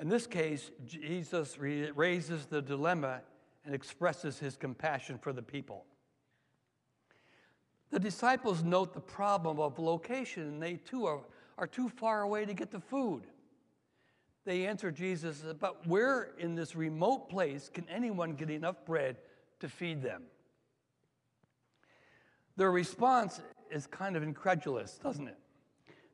In 0.00 0.08
this 0.08 0.26
case, 0.26 0.72
Jesus 0.84 1.58
raises 1.58 2.46
the 2.46 2.60
dilemma 2.60 3.20
and 3.64 3.74
expresses 3.74 4.38
his 4.38 4.56
compassion 4.56 5.18
for 5.18 5.32
the 5.32 5.42
people. 5.42 5.84
The 7.90 8.00
disciples 8.00 8.64
note 8.64 8.94
the 8.94 9.00
problem 9.00 9.60
of 9.60 9.78
location, 9.78 10.44
and 10.44 10.62
they 10.62 10.76
too 10.76 11.06
are, 11.06 11.20
are 11.58 11.66
too 11.66 11.88
far 11.88 12.22
away 12.22 12.44
to 12.46 12.54
get 12.54 12.70
the 12.70 12.80
food. 12.80 13.26
They 14.44 14.66
answer 14.66 14.90
Jesus, 14.90 15.44
But 15.60 15.86
where 15.86 16.30
in 16.38 16.54
this 16.54 16.74
remote 16.74 17.28
place 17.28 17.70
can 17.72 17.86
anyone 17.88 18.32
get 18.32 18.50
enough 18.50 18.84
bread 18.84 19.18
to 19.60 19.68
feed 19.68 20.02
them? 20.02 20.22
Their 22.56 22.70
response 22.70 23.40
is 23.70 23.86
kind 23.86 24.16
of 24.16 24.22
incredulous, 24.22 24.98
doesn't 24.98 25.28
it? 25.28 25.38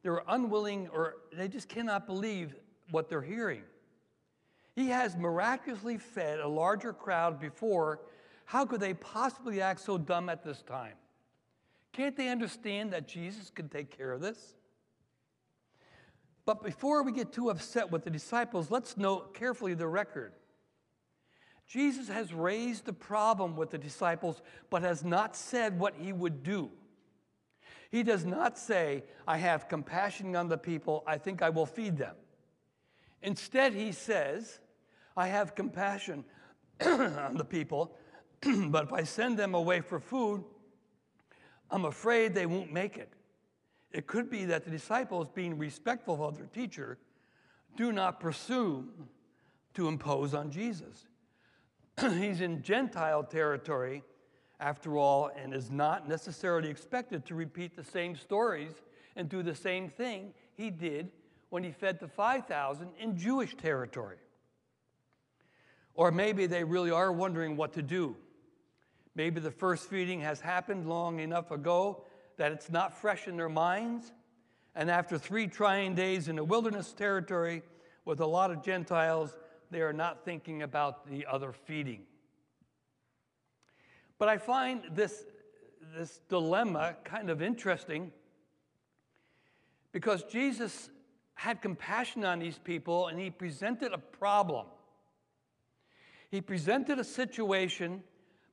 They're 0.03 0.23
unwilling 0.29 0.89
or 0.89 1.17
they 1.33 1.49
just 1.49 1.69
cannot 1.69 2.07
believe 2.07 2.55
what 2.91 3.09
they're 3.09 3.23
hearing. 3.23 3.63
He 4.79 4.91
has 4.91 5.17
miraculously 5.17 5.99
fed 5.99 6.39
a 6.39 6.47
larger 6.47 6.93
crowd 6.93 7.41
before. 7.41 7.99
How 8.45 8.65
could 8.65 8.79
they 8.79 8.95
possibly 8.95 9.61
act 9.61 9.81
so 9.81 9.99
dumb 9.99 10.29
at 10.29 10.45
this 10.45 10.63
time? 10.63 10.93
Can't 11.93 12.17
they 12.17 12.29
understand 12.29 12.93
that 12.93 13.09
Jesus 13.09 13.51
can 13.51 13.69
take 13.69 13.91
care 13.91 14.13
of 14.13 14.21
this? 14.21 14.55
But 16.47 16.63
before 16.63 17.03
we 17.03 17.11
get 17.11 17.33
too 17.33 17.51
upset 17.51 17.91
with 17.91 18.05
the 18.05 18.11
disciples, 18.11 18.71
let's 18.71 18.97
note 18.97 19.35
carefully 19.35 19.75
the 19.75 19.89
record. 19.89 20.35
Jesus 21.67 22.07
has 22.07 22.33
raised 22.33 22.85
the 22.85 22.93
problem 22.93 23.57
with 23.57 23.71
the 23.71 23.79
disciples, 23.79 24.43
but 24.71 24.83
has 24.83 25.03
not 25.03 25.35
said 25.35 25.77
what 25.81 25.97
he 25.97 26.13
would 26.13 26.45
do. 26.45 26.71
He 27.91 28.05
does 28.05 28.25
not 28.25 28.57
say, 28.57 29.03
I 29.27 29.39
have 29.39 29.69
compassion 29.69 30.37
on 30.37 30.47
the 30.47 30.57
people, 30.57 31.03
I 31.05 31.19
think 31.19 31.43
I 31.43 31.51
will 31.51 31.67
feed 31.67 31.99
them. 31.99 32.15
Instead, 33.23 33.75
he 33.75 33.91
says, 33.91 34.61
I 35.19 35.27
have 35.27 35.57
compassion 35.57 36.25
on 36.81 37.37
the 37.37 37.45
people, 37.45 37.97
but 38.69 38.85
if 38.85 38.93
I 38.93 39.03
send 39.03 39.37
them 39.37 39.57
away 39.57 39.81
for 39.81 39.99
food, 39.99 40.45
I'm 41.73 41.87
afraid 41.87 42.35
they 42.35 42.47
won't 42.47 42.73
make 42.73 42.97
it. 42.97 43.13
It 43.91 44.07
could 44.07 44.31
be 44.31 44.45
that 44.45 44.65
the 44.65 44.71
disciples, 44.71 45.27
being 45.35 45.59
respectful 45.59 46.25
of 46.25 46.37
their 46.37 46.47
teacher, 46.47 46.99
do 47.77 47.91
not 47.91 48.21
pursue 48.21 48.87
to 49.75 49.89
impose 49.89 50.35
on 50.35 50.53
Jesus. 50.53 51.07
He's 52.01 52.41
in 52.41 52.63
Gentile 52.63 53.25
territory, 53.25 54.05
after 54.61 54.97
all, 54.97 55.33
and 55.37 55.53
is 55.53 55.69
not 55.69 56.09
necessarily 56.09 56.69
expected 56.69 57.27
to 57.27 57.35
repeat 57.35 57.75
the 57.75 57.85
same 57.85 58.15
stories 58.15 58.71
and 59.17 59.29
do 59.29 59.43
the 59.43 59.55
same 59.55 59.89
thing 59.89 60.33
he 60.57 60.71
did 60.71 61.11
when 61.51 61.65
he 61.65 61.73
fed 61.73 61.99
the 61.99 62.07
5,000 62.07 62.91
in 63.01 63.17
Jewish 63.17 63.57
territory. 63.57 64.19
Or 65.99 66.13
maybe 66.13 66.47
they 66.47 66.63
really 66.63 66.93
are 66.93 67.11
wondering 67.11 67.57
what 67.57 67.73
to 67.73 67.83
do. 67.83 68.15
Maybe 69.17 69.41
the 69.41 69.51
first 69.51 69.91
feeding 69.91 70.21
has 70.21 70.41
happened 70.41 70.89
long 70.89 71.19
enough 71.19 71.51
ago 71.51 72.05
that 72.37 72.53
it's 72.53 72.71
not 72.71 72.97
fresh 72.97 73.27
in 73.27 73.37
their 73.37 73.49
minds. 73.49 74.13
And 74.77 74.93
after 74.93 75.19
three 75.19 75.49
trying 75.49 75.97
days 75.97 76.29
in 76.29 76.39
a 76.39 76.45
wilderness 76.45 76.93
territory 76.93 77.65
with 78.05 78.21
a 78.21 78.27
lot 78.27 78.53
of 78.53 78.63
Gentiles, 78.63 79.37
they 79.73 79.81
are 79.81 79.93
not 79.93 80.25
thinking 80.25 80.63
about 80.63 81.11
the 81.11 81.27
other 81.27 81.53
feeding. 81.53 82.03
But 84.21 84.29
I 84.29 84.39
find 84.39 84.83
this, 84.93 85.25
this 85.97 86.21
dilemma 86.29 86.95
kind 87.03 87.29
of 87.29 87.43
interesting 87.43 88.13
because 89.91 90.23
Jesus 90.23 90.91
had 91.35 91.61
compassion 91.61 92.25
on 92.25 92.39
these 92.39 92.59
people 92.59 93.09
and 93.09 93.19
he 93.19 93.31
presented 93.31 93.93
a 93.93 93.99
problem. 93.99 94.67
He 96.31 96.41
presented 96.41 96.99
a 96.99 97.05
situation, 97.05 98.03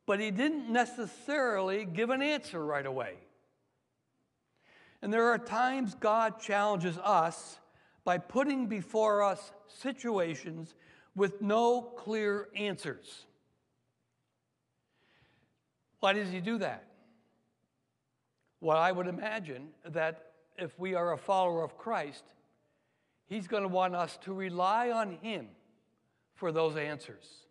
but 0.06 0.20
he 0.20 0.32
didn't 0.32 0.72
necessarily 0.72 1.86
give 1.86 2.10
an 2.10 2.22
answer 2.22 2.64
right 2.64 2.86
away. 2.86 3.16
And 5.02 5.14
there 5.14 5.28
are 5.28 5.38
times 5.38 5.96
God 5.96 6.40
challenges 6.40 6.98
us 6.98 7.60
by 8.04 8.18
putting 8.18 8.68
before 8.68 9.24
us 9.24 9.52
situations 9.68 10.74
with 11.16 11.42
no 11.42 11.82
clear 11.82 12.50
answers. 12.56 13.26
Why 16.00 16.14
does 16.14 16.30
he 16.32 16.40
do 16.40 16.58
that? 16.60 16.86
Well, 18.62 18.78
I 18.78 18.92
would 18.92 19.08
imagine 19.08 19.70
that 19.90 20.32
if 20.58 20.78
we 20.80 20.96
are 20.96 21.14
a 21.14 21.18
follower 21.18 21.64
of 21.64 21.78
Christ, 21.78 22.24
he's 23.28 23.48
going 23.48 23.64
to 23.64 23.70
want 23.70 23.96
us 23.96 24.18
to 24.24 24.34
rely 24.34 24.92
on 24.92 25.18
him 25.22 25.48
for 26.36 26.52
those 26.52 26.78
answers. 26.78 27.45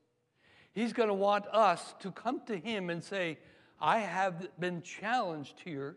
He's 0.74 0.92
going 0.92 1.08
to 1.08 1.14
want 1.14 1.46
us 1.52 1.94
to 2.00 2.10
come 2.10 2.40
to 2.46 2.56
him 2.56 2.90
and 2.90 3.02
say, 3.02 3.38
I 3.80 3.98
have 4.00 4.48
been 4.58 4.82
challenged 4.82 5.60
here 5.64 5.96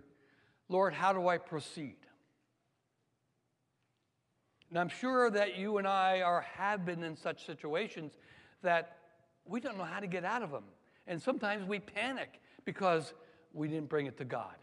Lord, 0.70 0.94
how 0.94 1.14
do 1.14 1.28
I 1.28 1.38
proceed? 1.38 1.96
And 4.70 4.78
I'm 4.78 4.90
sure 4.90 5.30
that 5.30 5.58
you 5.58 5.78
and 5.78 5.88
I 5.88 6.22
are, 6.22 6.42
have 6.42 6.86
been 6.86 7.04
in 7.04 7.16
such 7.16 7.46
situations 7.46 8.14
that 8.64 8.98
we 9.46 9.62
don't 9.62 9.78
know 9.78 9.86
how 9.86 10.02
to 10.02 10.08
get 10.08 10.26
out 10.26 10.44
of 10.44 10.52
them. 10.52 10.66
And 11.08 11.22
sometimes 11.22 11.66
we 11.66 11.80
panic 11.80 12.42
because 12.66 13.14
we 13.54 13.70
didn't 13.70 13.88
bring 13.88 14.08
it 14.08 14.18
to 14.18 14.26
God. 14.26 14.56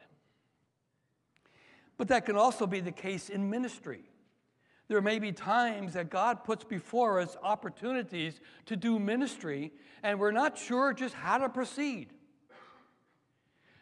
But 1.96 2.08
that 2.08 2.26
can 2.26 2.36
also 2.36 2.66
be 2.66 2.80
the 2.80 2.92
case 2.92 3.30
in 3.30 3.48
ministry. 3.48 4.04
There 4.88 5.00
may 5.00 5.18
be 5.18 5.32
times 5.32 5.94
that 5.94 6.10
God 6.10 6.44
puts 6.44 6.64
before 6.64 7.18
us 7.20 7.36
opportunities 7.42 8.40
to 8.66 8.76
do 8.76 8.98
ministry, 8.98 9.72
and 10.02 10.20
we're 10.20 10.30
not 10.30 10.58
sure 10.58 10.92
just 10.92 11.14
how 11.14 11.38
to 11.38 11.48
proceed. 11.48 12.08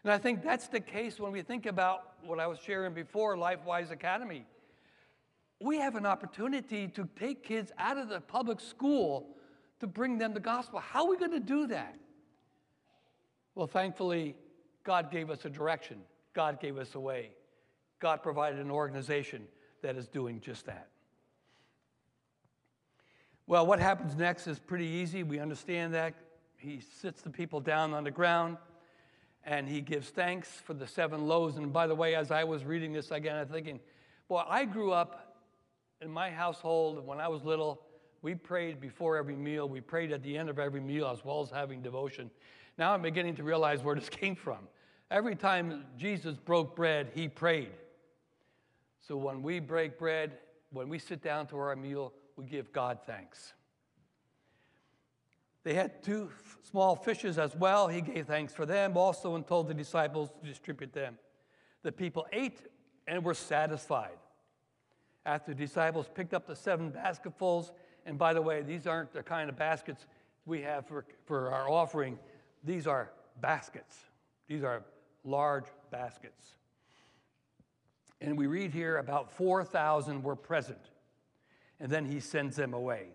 And 0.05 0.13
I 0.13 0.19
think 0.19 0.43
that's 0.43 0.69
the 0.69 0.81
case 0.81 1.19
when 1.19 1.33
we 1.33 1.43
think 1.43 1.67
about 1.67 2.15
what 2.25 2.39
I 2.39 2.47
was 2.47 2.59
sharing 2.59 2.95
before, 2.95 3.37
LifeWise 3.37 3.91
Academy. 3.91 4.47
We 5.61 5.79
have 5.79 5.95
an 5.95 6.07
opportunity 6.07 6.89
to 6.89 7.09
take 7.19 7.45
kids 7.45 7.73
out 7.79 7.99
of 7.99 8.09
the 8.09 8.21
public 8.21 8.61
school 8.61 9.37
to 9.81 9.87
bring 9.87 10.19
them 10.19 10.35
the 10.35 10.41
gospel. 10.41 10.81
How 10.81 11.05
are 11.05 11.11
we 11.11 11.17
going 11.17 11.33
to 11.33 11.41
do 11.41 11.67
that? 11.69 11.97
Well, 13.55 13.67
thankfully, 13.67 14.37
God 14.85 15.11
gave 15.11 15.31
us 15.31 15.45
a 15.45 15.51
direction, 15.51 15.99
God 16.33 16.61
gave 16.61 16.79
us 16.79 16.95
a 16.95 17.01
way. 17.01 17.31
God 18.01 18.23
provided 18.23 18.59
an 18.59 18.71
organization 18.71 19.47
that 19.83 19.97
is 19.97 20.09
doing 20.09 20.41
just 20.41 20.67
that. 20.67 20.89
Well, 23.47 23.67
what 23.67 23.81
happens 23.81 24.17
next 24.17 24.47
is 24.47 24.59
pretty 24.59 24.87
easy. 24.87 25.25
We 25.25 25.41
understand 25.41 25.95
that. 25.95 26.15
He 26.57 26.81
sits 27.01 27.23
the 27.23 27.31
people 27.31 27.61
down 27.61 27.93
on 27.93 28.05
the 28.05 28.11
ground 28.11 28.57
and 29.45 29.69
he 29.69 29.81
gives 29.81 30.11
thanks 30.11 30.49
for 30.49 30.75
the 30.75 30.87
seven 30.87 31.27
loaves. 31.27 31.57
And 31.57 31.73
by 31.73 31.89
the 31.89 31.95
way, 31.95 32.15
as 32.15 32.31
I 32.31 32.45
was 32.45 32.65
reading 32.65 32.93
this 32.93 33.11
again, 33.11 33.37
I'm 33.37 33.49
thinking, 33.49 33.81
boy, 34.29 34.45
I 34.49 34.65
grew 34.65 34.93
up 34.93 35.37
in 36.01 36.11
my 36.11 36.31
household 36.31 37.05
when 37.05 37.21
I 37.21 37.27
was 37.27 37.43
little. 37.43 37.83
We 38.23 38.37
prayed 38.37 38.81
before 38.81 39.17
every 39.17 39.35
meal. 39.35 39.69
We 39.69 39.81
prayed 39.81 40.13
at 40.13 40.23
the 40.23 40.39
end 40.39 40.49
of 40.49 40.61
every 40.61 40.81
meal 40.81 41.09
as 41.09 41.25
well 41.25 41.43
as 41.43 41.51
having 41.51 41.83
devotion. 41.83 42.31
Now 42.79 42.95
I'm 42.95 43.03
beginning 43.03 43.35
to 43.37 43.43
realize 43.43 43.83
where 43.83 43.97
this 43.97 44.09
came 44.09 44.37
from. 44.37 44.69
Every 45.11 45.35
time 45.35 45.85
Jesus 45.99 46.37
broke 46.37 46.77
bread, 46.77 47.11
he 47.13 47.29
prayed. 47.29 47.73
So 49.01 49.17
when 49.17 49.43
we 49.43 49.59
break 49.59 49.99
bread, 49.99 50.39
when 50.71 50.89
we 50.89 51.01
sit 51.01 51.23
down 51.23 51.49
to 51.49 51.59
our 51.59 51.75
meal, 51.75 52.13
we 52.37 52.45
give 52.45 52.73
God 52.73 52.99
thanks. 53.07 53.53
They 55.65 55.75
had 55.75 56.03
two 56.03 56.31
small 56.69 56.97
fishes 56.97 57.39
as 57.39 57.55
well. 57.55 57.89
He 57.89 58.01
gave 58.01 58.27
thanks 58.27 58.53
for 58.53 58.67
them 58.67 58.97
also 58.97 59.37
and 59.37 59.47
told 59.47 59.69
the 59.69 59.75
disciples 59.75 60.31
to 60.31 60.49
distribute 60.49 60.93
them. 60.93 61.19
The 61.83 61.93
people 61.93 62.27
ate 62.33 62.59
and 63.07 63.25
were 63.25 63.35
satisfied. 63.35 64.19
After 65.25 65.55
the 65.55 65.59
disciples 65.59 66.09
picked 66.13 66.35
up 66.35 66.47
the 66.47 66.57
seven 66.57 66.91
basketfuls, 66.91 67.71
and 68.07 68.19
by 68.19 68.35
the 68.35 68.43
way, 68.43 68.63
these 68.63 68.87
aren't 68.87 69.13
the 69.13 69.23
kind 69.23 69.49
of 69.49 69.57
baskets 69.57 70.07
we 70.47 70.63
have 70.63 70.87
for, 70.87 71.05
for 71.27 71.51
our 71.53 71.69
offering, 71.71 72.19
these 72.65 72.87
are 72.87 73.13
baskets. 73.41 73.97
These 74.49 74.65
are 74.65 74.83
large 75.25 75.67
baskets. 75.91 76.57
And 78.21 78.37
we 78.37 78.47
read 78.47 78.73
here 78.73 78.99
about 78.99 79.31
4,000 79.33 80.23
were 80.23 80.37
present, 80.37 80.91
and 81.81 81.91
then 81.91 82.05
he 82.05 82.21
sends 82.21 82.57
them 82.57 82.75
away. 82.75 83.09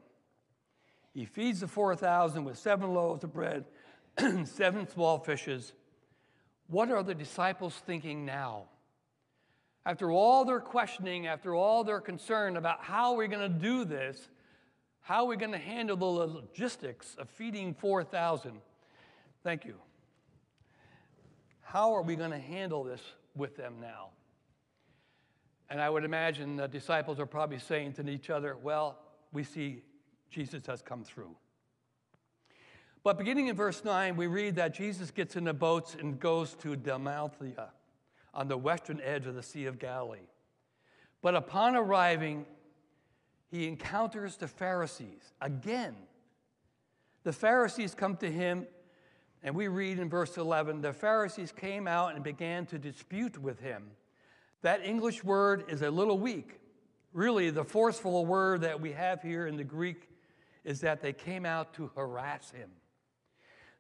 He 1.14 1.26
feeds 1.26 1.62
the 1.62 1.68
4,000 1.68 2.44
with 2.44 2.58
seven 2.58 2.94
loaves 2.94 3.24
of 3.24 3.34
bread, 3.34 3.66
seven 4.46 4.88
small 4.88 5.18
fishes. 5.20 5.74
What 6.68 6.92
are 6.92 7.04
the 7.04 7.16
disciples 7.16 7.74
thinking 7.86 8.26
now? 8.26 8.66
After 9.86 10.12
all 10.12 10.44
their 10.44 10.60
questioning, 10.60 11.28
after 11.28 11.56
all 11.56 11.84
their 11.84 12.02
concern 12.02 12.58
about 12.58 12.82
how 12.82 13.16
we're 13.16 13.28
going 13.28 13.52
to 13.52 13.60
do 13.60 13.86
this, 13.86 14.30
how 15.00 15.24
are 15.24 15.28
we 15.28 15.38
going 15.38 15.54
to 15.54 15.58
handle 15.58 15.96
the 15.96 16.06
logistics 16.06 17.16
of 17.16 17.30
feeding 17.30 17.74
4,000? 17.74 18.60
Thank 19.44 19.64
you. 19.64 19.76
How 21.62 21.94
are 21.96 22.02
we 22.02 22.18
going 22.18 22.32
to 22.32 22.38
handle 22.38 22.84
this 22.84 23.02
with 23.34 23.56
them 23.56 23.76
now? 23.80 24.10
And 25.70 25.82
I 25.82 25.90
would 25.90 26.04
imagine 26.04 26.56
the 26.56 26.68
disciples 26.68 27.20
are 27.20 27.26
probably 27.26 27.60
saying 27.60 27.94
to 27.94 28.10
each 28.10 28.30
other, 28.30 28.56
well, 28.62 29.00
we 29.34 29.44
see 29.44 29.84
Jesus 30.30 30.66
has 30.66 30.82
come 30.82 31.04
through. 31.04 31.36
But 33.04 33.18
beginning 33.18 33.48
in 33.48 33.56
verse 33.56 33.84
9, 33.84 34.16
we 34.16 34.28
read 34.28 34.56
that 34.56 34.74
Jesus 34.74 35.12
gets 35.12 35.36
in 35.36 35.44
the 35.44 35.54
boats 35.54 35.96
and 36.00 36.20
goes 36.20 36.56
to 36.56 36.76
Dalmatia 36.76 37.70
on 38.34 38.48
the 38.48 38.58
western 38.58 39.02
edge 39.02 39.26
of 39.26 39.36
the 39.36 39.44
Sea 39.44 39.66
of 39.66 39.80
Galilee. 39.80 40.28
But 41.22 41.36
upon 41.36 41.76
arriving, 41.76 42.46
he 43.50 43.68
encounters 43.68 44.38
the 44.38 44.48
Pharisees 44.48 45.34
again. 45.42 45.96
The 47.24 47.34
Pharisees 47.34 47.96
come 47.96 48.18
to 48.18 48.30
him, 48.30 48.68
and 49.42 49.56
we 49.56 49.68
read 49.68 50.00
in 50.00 50.10
verse 50.10 50.38
11 50.38 50.82
the 50.82 50.94
Pharisees 50.94 51.52
came 51.52 51.88
out 51.88 52.16
and 52.16 52.24
began 52.24 52.66
to 52.68 52.78
dispute 52.78 53.38
with 53.38 53.60
him. 53.60 53.92
That 54.62 54.86
English 54.86 55.24
word 55.24 55.66
is 55.68 55.82
a 55.82 55.92
little 55.92 56.18
weak. 56.18 56.60
Really, 57.14 57.50
the 57.50 57.64
forceful 57.64 58.26
word 58.26 58.62
that 58.62 58.82
we 58.82 58.92
have 58.92 59.22
here 59.22 59.48
in 59.48 59.56
the 59.56 59.64
Greek 59.64 60.10
is 60.64 60.82
that 60.82 61.02
they 61.02 61.14
came 61.14 61.46
out 61.46 61.74
to 61.76 61.92
harass 61.96 62.52
him. 62.52 62.70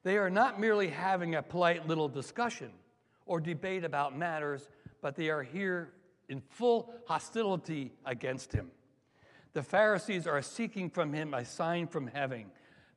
They 0.03 0.17
are 0.17 0.29
not 0.29 0.59
merely 0.59 0.87
having 0.87 1.35
a 1.35 1.41
polite 1.41 1.87
little 1.87 2.07
discussion 2.07 2.71
or 3.25 3.39
debate 3.39 3.83
about 3.83 4.17
matters, 4.17 4.69
but 5.01 5.15
they 5.15 5.29
are 5.29 5.43
here 5.43 5.93
in 6.29 6.41
full 6.49 6.93
hostility 7.07 7.91
against 8.05 8.53
him. 8.53 8.71
The 9.53 9.63
Pharisees 9.63 10.27
are 10.27 10.41
seeking 10.41 10.89
from 10.89 11.13
him 11.13 11.33
a 11.33 11.43
sign 11.43 11.87
from 11.87 12.07
heaven. 12.07 12.45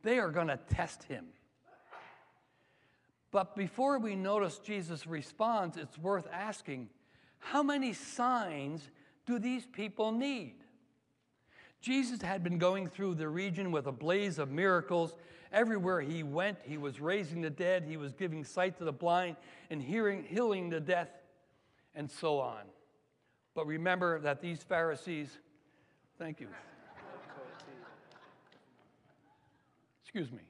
They 0.02 0.18
are 0.18 0.30
going 0.30 0.48
to 0.48 0.58
test 0.68 1.04
him. 1.04 1.26
But 3.32 3.56
before 3.56 3.98
we 3.98 4.16
notice 4.16 4.58
Jesus' 4.58 5.06
response, 5.06 5.76
it's 5.76 5.98
worth 5.98 6.26
asking 6.32 6.88
how 7.40 7.62
many 7.62 7.92
signs 7.92 8.88
do 9.26 9.38
these 9.38 9.66
people 9.66 10.12
need? 10.12 10.54
Jesus 11.80 12.20
had 12.20 12.44
been 12.44 12.58
going 12.58 12.86
through 12.86 13.14
the 13.14 13.28
region 13.28 13.72
with 13.72 13.86
a 13.86 13.92
blaze 13.92 14.38
of 14.38 14.50
miracles. 14.50 15.16
Everywhere 15.50 16.00
he 16.00 16.22
went, 16.22 16.58
he 16.62 16.76
was 16.78 17.00
raising 17.00 17.40
the 17.40 17.50
dead, 17.50 17.84
he 17.84 17.96
was 17.96 18.12
giving 18.12 18.44
sight 18.44 18.78
to 18.78 18.84
the 18.84 18.92
blind, 18.92 19.36
and 19.70 19.82
hearing, 19.82 20.22
healing 20.22 20.70
the 20.70 20.78
deaf, 20.78 21.08
and 21.94 22.08
so 22.08 22.38
on. 22.38 22.62
But 23.54 23.66
remember 23.66 24.20
that 24.20 24.40
these 24.40 24.62
Pharisees, 24.62 25.36
thank 26.18 26.38
you. 26.40 26.48
Excuse 30.02 30.30
me. 30.30 30.42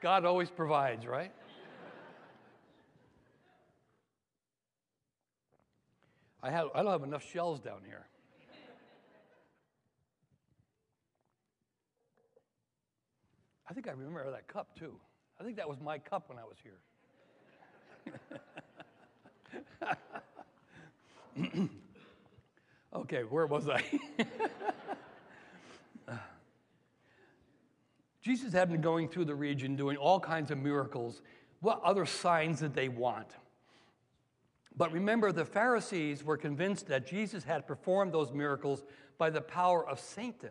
God 0.00 0.24
always 0.24 0.50
provides, 0.50 1.06
right? 1.06 1.32
I, 6.42 6.50
have, 6.50 6.68
I 6.74 6.82
don't 6.82 6.90
have 6.90 7.04
enough 7.04 7.24
shells 7.24 7.60
down 7.60 7.82
here. 7.86 8.08
I 13.68 13.74
think 13.74 13.86
I 13.88 13.92
remember 13.92 14.30
that 14.30 14.48
cup 14.48 14.76
too. 14.76 14.94
I 15.40 15.44
think 15.44 15.56
that 15.56 15.68
was 15.68 15.80
my 15.80 15.98
cup 15.98 16.28
when 16.28 16.38
I 16.38 16.44
was 16.44 16.58
here. 16.62 16.78
okay, 22.94 23.22
where 23.22 23.46
was 23.46 23.68
I? 23.68 23.82
Jesus 28.22 28.52
had 28.52 28.70
been 28.70 28.80
going 28.80 29.08
through 29.08 29.24
the 29.24 29.34
region 29.34 29.74
doing 29.74 29.96
all 29.96 30.20
kinds 30.20 30.50
of 30.50 30.58
miracles. 30.58 31.22
What 31.60 31.82
other 31.82 32.06
signs 32.06 32.60
did 32.60 32.74
they 32.74 32.88
want? 32.88 33.26
But 34.76 34.92
remember, 34.92 35.32
the 35.32 35.44
Pharisees 35.44 36.24
were 36.24 36.36
convinced 36.36 36.88
that 36.88 37.06
Jesus 37.06 37.44
had 37.44 37.66
performed 37.66 38.12
those 38.12 38.32
miracles 38.32 38.82
by 39.18 39.30
the 39.30 39.40
power 39.40 39.86
of 39.86 40.00
Satan. 40.00 40.50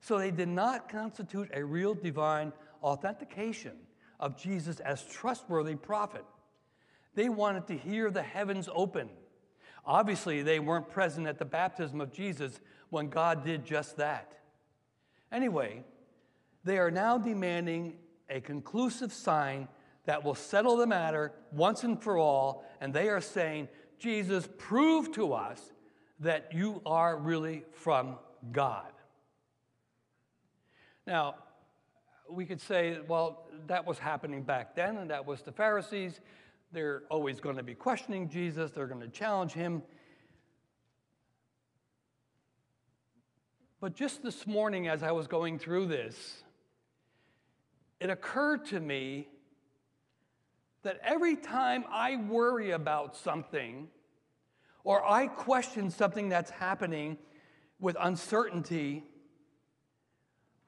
So 0.00 0.18
they 0.18 0.30
did 0.30 0.48
not 0.48 0.88
constitute 0.88 1.50
a 1.52 1.64
real 1.64 1.94
divine 1.94 2.52
authentication 2.82 3.72
of 4.18 4.40
Jesus 4.40 4.80
as 4.80 5.04
trustworthy 5.04 5.74
prophet. 5.74 6.24
They 7.14 7.28
wanted 7.28 7.66
to 7.68 7.76
hear 7.76 8.10
the 8.10 8.22
heavens 8.22 8.68
open. 8.74 9.08
Obviously, 9.84 10.42
they 10.42 10.58
weren't 10.58 10.88
present 10.90 11.26
at 11.26 11.38
the 11.38 11.44
baptism 11.44 12.00
of 12.00 12.12
Jesus 12.12 12.60
when 12.90 13.08
God 13.08 13.44
did 13.44 13.64
just 13.64 13.96
that. 13.96 14.32
Anyway, 15.30 15.84
they 16.64 16.78
are 16.78 16.90
now 16.90 17.18
demanding 17.18 17.94
a 18.28 18.40
conclusive 18.40 19.12
sign 19.12 19.68
that 20.06 20.24
will 20.24 20.34
settle 20.34 20.76
the 20.76 20.86
matter 20.86 21.32
once 21.52 21.84
and 21.84 22.02
for 22.02 22.16
all, 22.16 22.64
and 22.80 22.94
they 22.94 23.08
are 23.08 23.20
saying, 23.20 23.68
Jesus, 23.98 24.48
prove 24.56 25.12
to 25.12 25.32
us 25.32 25.60
that 26.20 26.52
you 26.52 26.80
are 26.86 27.16
really 27.16 27.64
from 27.72 28.16
God. 28.52 28.92
Now, 31.06 31.36
we 32.30 32.46
could 32.46 32.60
say, 32.60 32.98
well, 33.06 33.48
that 33.66 33.86
was 33.86 33.98
happening 33.98 34.42
back 34.42 34.74
then, 34.74 34.96
and 34.96 35.10
that 35.10 35.26
was 35.26 35.42
the 35.42 35.52
Pharisees. 35.52 36.20
They're 36.72 37.02
always 37.10 37.40
going 37.40 37.56
to 37.56 37.62
be 37.62 37.74
questioning 37.74 38.28
Jesus, 38.28 38.72
they're 38.72 38.86
going 38.86 39.00
to 39.00 39.08
challenge 39.08 39.52
him. 39.52 39.82
But 43.80 43.94
just 43.94 44.22
this 44.22 44.46
morning, 44.46 44.88
as 44.88 45.02
I 45.02 45.12
was 45.12 45.26
going 45.26 45.58
through 45.58 45.86
this, 45.86 46.42
it 48.00 48.10
occurred 48.10 48.64
to 48.66 48.80
me 48.80 49.28
that 50.86 51.00
every 51.02 51.34
time 51.34 51.84
I 51.90 52.14
worry 52.14 52.70
about 52.70 53.16
something 53.16 53.88
or 54.84 55.04
I 55.04 55.26
question 55.26 55.90
something 55.90 56.28
that's 56.28 56.50
happening 56.50 57.18
with 57.80 57.96
uncertainty, 57.98 59.02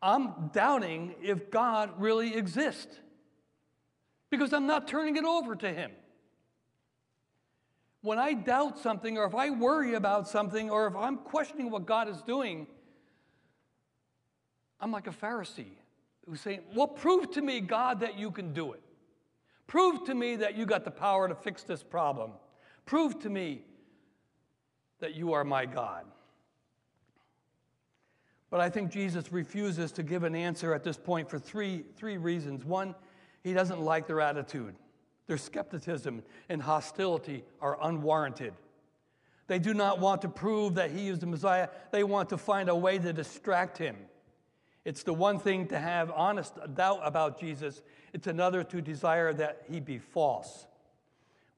I'm 0.02 0.50
doubting 0.52 1.14
if 1.22 1.52
God 1.52 2.00
really 2.00 2.34
exists 2.34 2.96
because 4.28 4.52
I'm 4.52 4.66
not 4.66 4.88
turning 4.88 5.16
it 5.16 5.24
over 5.24 5.54
to 5.54 5.72
Him. 5.72 5.92
When 8.00 8.18
I 8.18 8.32
doubt 8.32 8.80
something, 8.80 9.18
or 9.18 9.24
if 9.24 9.36
I 9.36 9.50
worry 9.50 9.94
about 9.94 10.26
something, 10.26 10.68
or 10.68 10.88
if 10.88 10.96
I'm 10.96 11.18
questioning 11.18 11.70
what 11.70 11.86
God 11.86 12.08
is 12.08 12.20
doing, 12.22 12.66
I'm 14.80 14.90
like 14.90 15.06
a 15.06 15.12
Pharisee 15.12 15.76
who's 16.28 16.40
saying, 16.40 16.62
Well, 16.74 16.88
prove 16.88 17.30
to 17.32 17.40
me, 17.40 17.60
God, 17.60 18.00
that 18.00 18.18
you 18.18 18.32
can 18.32 18.52
do 18.52 18.72
it. 18.72 18.82
Prove 19.68 20.02
to 20.04 20.14
me 20.14 20.34
that 20.36 20.56
you 20.56 20.66
got 20.66 20.84
the 20.84 20.90
power 20.90 21.28
to 21.28 21.34
fix 21.34 21.62
this 21.62 21.82
problem. 21.82 22.32
Prove 22.86 23.20
to 23.20 23.30
me 23.30 23.62
that 24.98 25.14
you 25.14 25.34
are 25.34 25.44
my 25.44 25.66
God. 25.66 26.04
But 28.50 28.60
I 28.60 28.70
think 28.70 28.90
Jesus 28.90 29.30
refuses 29.30 29.92
to 29.92 30.02
give 30.02 30.24
an 30.24 30.34
answer 30.34 30.72
at 30.72 30.82
this 30.82 30.96
point 30.96 31.28
for 31.28 31.38
three, 31.38 31.84
three 31.96 32.16
reasons. 32.16 32.64
One, 32.64 32.94
he 33.44 33.52
doesn't 33.52 33.80
like 33.80 34.06
their 34.06 34.22
attitude. 34.22 34.74
Their 35.26 35.36
skepticism 35.36 36.22
and 36.48 36.62
hostility 36.62 37.44
are 37.60 37.78
unwarranted. 37.82 38.54
They 39.48 39.58
do 39.58 39.74
not 39.74 40.00
want 40.00 40.22
to 40.22 40.28
prove 40.30 40.76
that 40.76 40.90
he 40.90 41.08
is 41.08 41.18
the 41.18 41.26
Messiah, 41.26 41.68
they 41.90 42.04
want 42.04 42.30
to 42.30 42.38
find 42.38 42.70
a 42.70 42.74
way 42.74 42.98
to 42.98 43.12
distract 43.12 43.76
him. 43.76 43.96
It's 44.88 45.02
the 45.02 45.12
one 45.12 45.38
thing 45.38 45.66
to 45.66 45.78
have 45.78 46.10
honest 46.12 46.54
doubt 46.74 47.00
about 47.02 47.38
Jesus, 47.38 47.82
it's 48.14 48.26
another 48.26 48.64
to 48.64 48.80
desire 48.80 49.34
that 49.34 49.64
he 49.70 49.80
be 49.80 49.98
false. 49.98 50.66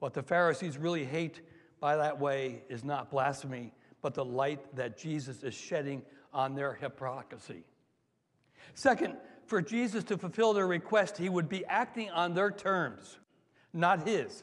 What 0.01 0.15
the 0.15 0.23
Pharisees 0.25 0.77
really 0.77 1.05
hate 1.05 1.41
by 1.79 1.95
that 1.95 2.19
way 2.19 2.65
is 2.69 2.83
not 2.83 3.09
blasphemy, 3.09 3.73
but 4.03 4.15
the 4.15 4.25
light 4.25 4.75
that 4.75 4.99
Jesus 4.99 5.45
is 5.45 5.55
shedding 5.55 6.03
on 6.35 6.57
their 6.57 6.75
hypocrisy. 6.75 7.63
Second, 8.75 9.17
for 9.47 9.63
Jesus 9.63 10.03
to 10.03 10.19
fulfill 10.19 10.53
their 10.53 10.67
request, 10.67 11.17
he 11.17 11.29
would 11.29 11.49
be 11.49 11.65
acting 11.67 12.11
on 12.11 12.35
their 12.35 12.51
terms, 12.51 13.21
not 13.73 14.09
his. 14.09 14.43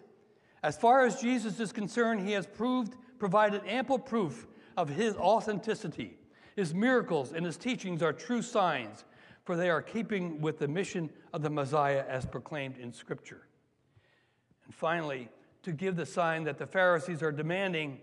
As 0.63 0.78
far 0.78 1.06
as 1.06 1.19
Jesus 1.19 1.60
is 1.60 1.73
concerned, 1.73 2.26
he 2.26 2.32
has 2.32 2.47
proved, 2.47 2.95
provided 3.19 3.63
ample 3.67 4.00
proof 4.00 4.47
of 4.78 4.88
his 4.88 5.13
authenticity. 5.17 6.17
His 6.58 6.74
miracles 6.74 7.34
and 7.34 7.46
his 7.46 7.56
teachings 7.56 8.02
are 8.02 8.12
true 8.12 8.41
signs, 8.41 9.06
for 9.46 9.56
they 9.56 9.70
are 9.70 9.84
keeping 9.84 10.41
with 10.41 10.58
the 10.58 10.67
mission 10.67 11.12
of 11.32 11.43
the 11.43 11.52
Messiah 11.52 12.04
as 12.10 12.26
proclaimed 12.26 12.80
in 12.80 12.91
Scripture. 12.91 13.43
And 14.65 14.74
finally, 14.74 15.30
to 15.62 15.72
give 15.72 15.96
the 15.96 16.06
sign 16.06 16.46
that 16.46 16.58
the 16.58 16.65
Pharisees 16.65 17.22
are 17.22 17.32
demanding, 17.32 18.00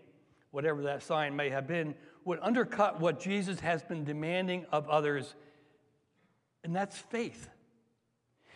whatever 0.52 0.82
that 0.82 1.02
sign 1.02 1.34
may 1.34 1.50
have 1.50 1.66
been, 1.66 1.96
would 2.24 2.38
undercut 2.42 3.00
what 3.00 3.18
Jesus 3.18 3.58
has 3.58 3.82
been 3.82 4.04
demanding 4.04 4.66
of 4.70 4.88
others, 4.88 5.34
and 6.62 6.74
that's 6.74 6.96
faith. 6.96 7.50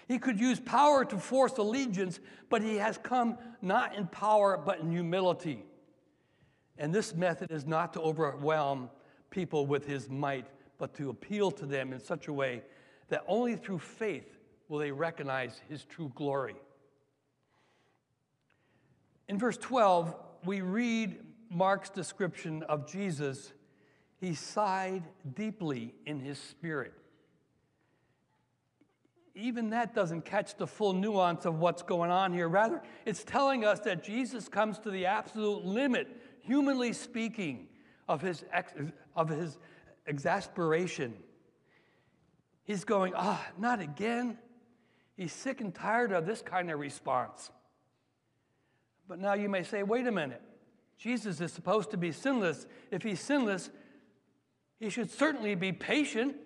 He 0.06 0.20
could 0.20 0.38
use 0.38 0.60
power 0.60 1.04
to 1.06 1.18
force 1.18 1.58
allegiance, 1.58 2.20
but 2.48 2.62
he 2.62 2.76
has 2.76 2.98
come 3.02 3.36
not 3.60 3.96
in 3.96 4.06
power, 4.06 4.62
but 4.64 4.78
in 4.78 4.92
humility. 4.92 5.64
And 6.78 6.94
this 6.94 7.16
method 7.16 7.50
is 7.50 7.66
not 7.66 7.94
to 7.94 8.00
overwhelm 8.00 8.90
people 9.30 9.66
with 9.66 9.86
his 9.86 10.08
might, 10.08 10.46
but 10.78 10.94
to 10.94 11.10
appeal 11.10 11.50
to 11.52 11.66
them 11.66 11.92
in 11.92 12.00
such 12.00 12.28
a 12.28 12.32
way 12.32 12.62
that 13.08 13.24
only 13.26 13.56
through 13.56 13.78
faith 13.78 14.38
will 14.68 14.78
they 14.78 14.92
recognize 14.92 15.60
his 15.68 15.84
true 15.84 16.12
glory. 16.14 16.56
In 19.28 19.38
verse 19.38 19.56
12, 19.56 20.14
we 20.44 20.60
read 20.60 21.18
Mark's 21.50 21.90
description 21.90 22.62
of 22.64 22.90
Jesus 22.90 23.52
he 24.20 24.34
sighed 24.34 25.04
deeply 25.34 25.94
in 26.04 26.18
his 26.18 26.38
spirit. 26.38 26.92
Even 29.34 29.70
that 29.70 29.94
doesn't 29.94 30.24
catch 30.24 30.56
the 30.56 30.66
full 30.66 30.92
nuance 30.92 31.44
of 31.44 31.60
what's 31.60 31.82
going 31.82 32.10
on 32.10 32.32
here. 32.32 32.48
Rather, 32.48 32.82
it's 33.06 33.22
telling 33.22 33.64
us 33.64 33.78
that 33.80 34.02
Jesus 34.02 34.48
comes 34.48 34.80
to 34.80 34.90
the 34.90 35.06
absolute 35.06 35.64
limit, 35.64 36.08
humanly 36.40 36.92
speaking, 36.92 37.67
of 38.08 38.22
his, 38.22 38.44
ex- 38.52 38.72
of 39.14 39.28
his 39.28 39.58
exasperation. 40.06 41.14
He's 42.64 42.84
going, 42.84 43.12
ah, 43.16 43.44
oh, 43.46 43.60
not 43.60 43.80
again. 43.80 44.38
He's 45.16 45.32
sick 45.32 45.60
and 45.60 45.74
tired 45.74 46.12
of 46.12 46.26
this 46.26 46.42
kind 46.42 46.70
of 46.70 46.78
response. 46.78 47.50
But 49.08 49.18
now 49.18 49.34
you 49.34 49.48
may 49.48 49.62
say, 49.62 49.82
wait 49.82 50.06
a 50.06 50.12
minute. 50.12 50.42
Jesus 50.98 51.40
is 51.40 51.52
supposed 51.52 51.90
to 51.92 51.96
be 51.96 52.12
sinless. 52.12 52.66
If 52.90 53.02
he's 53.02 53.20
sinless, 53.20 53.70
he 54.78 54.90
should 54.90 55.10
certainly 55.10 55.54
be 55.54 55.72
patient. 55.72 56.36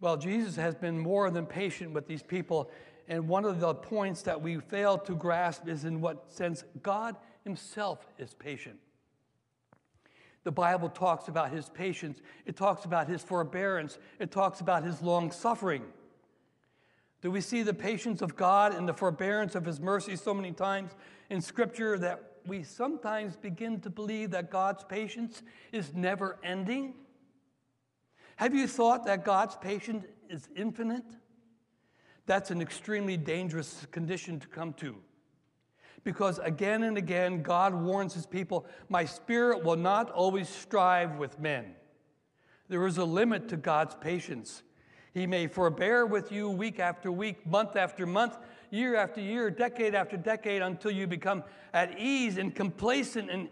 Well, 0.00 0.16
Jesus 0.16 0.56
has 0.56 0.74
been 0.74 0.98
more 0.98 1.30
than 1.30 1.46
patient 1.46 1.92
with 1.92 2.06
these 2.06 2.22
people. 2.22 2.70
And 3.08 3.28
one 3.28 3.44
of 3.44 3.60
the 3.60 3.74
points 3.74 4.22
that 4.22 4.40
we 4.40 4.58
fail 4.58 4.98
to 4.98 5.14
grasp 5.14 5.68
is 5.68 5.84
in 5.84 6.00
what 6.00 6.32
sense 6.32 6.64
God 6.82 7.16
Himself 7.44 8.06
is 8.18 8.34
patient. 8.34 8.78
The 10.44 10.52
Bible 10.52 10.90
talks 10.90 11.28
about 11.28 11.50
his 11.50 11.70
patience, 11.70 12.20
it 12.44 12.54
talks 12.54 12.84
about 12.84 13.08
his 13.08 13.22
forbearance, 13.22 13.98
it 14.18 14.30
talks 14.30 14.60
about 14.60 14.84
his 14.84 15.02
long 15.02 15.30
suffering. 15.30 15.82
Do 17.22 17.30
we 17.30 17.40
see 17.40 17.62
the 17.62 17.72
patience 17.72 18.20
of 18.20 18.36
God 18.36 18.74
and 18.74 18.86
the 18.86 18.92
forbearance 18.92 19.54
of 19.54 19.64
his 19.64 19.80
mercy 19.80 20.14
so 20.14 20.34
many 20.34 20.52
times 20.52 20.92
in 21.30 21.40
Scripture 21.40 21.98
that 21.98 22.22
we 22.46 22.62
sometimes 22.62 23.36
begin 23.36 23.80
to 23.80 23.88
believe 23.88 24.30
that 24.32 24.50
God's 24.50 24.84
patience 24.84 25.42
is 25.72 25.94
never 25.94 26.38
ending? 26.44 26.92
Have 28.36 28.54
you 28.54 28.68
thought 28.68 29.06
that 29.06 29.24
God's 29.24 29.56
patience 29.56 30.04
is 30.28 30.48
infinite? 30.54 31.06
That's 32.26 32.50
an 32.50 32.60
extremely 32.60 33.16
dangerous 33.16 33.86
condition 33.90 34.38
to 34.40 34.46
come 34.48 34.74
to. 34.74 34.96
Because 36.04 36.38
again 36.38 36.82
and 36.82 36.98
again, 36.98 37.42
God 37.42 37.74
warns 37.74 38.12
his 38.14 38.26
people, 38.26 38.66
My 38.88 39.06
spirit 39.06 39.64
will 39.64 39.76
not 39.76 40.10
always 40.10 40.48
strive 40.48 41.16
with 41.16 41.40
men. 41.40 41.74
There 42.68 42.86
is 42.86 42.98
a 42.98 43.04
limit 43.04 43.48
to 43.48 43.56
God's 43.56 43.94
patience. 43.94 44.62
He 45.14 45.26
may 45.26 45.46
forbear 45.46 46.06
with 46.06 46.30
you 46.30 46.50
week 46.50 46.78
after 46.78 47.10
week, 47.10 47.46
month 47.46 47.76
after 47.76 48.06
month, 48.06 48.36
year 48.70 48.96
after 48.96 49.20
year, 49.20 49.50
decade 49.50 49.94
after 49.94 50.16
decade, 50.16 50.60
until 50.60 50.90
you 50.90 51.06
become 51.06 51.42
at 51.72 51.98
ease 51.98 52.36
and 52.36 52.54
complacent 52.54 53.30
and, 53.30 53.48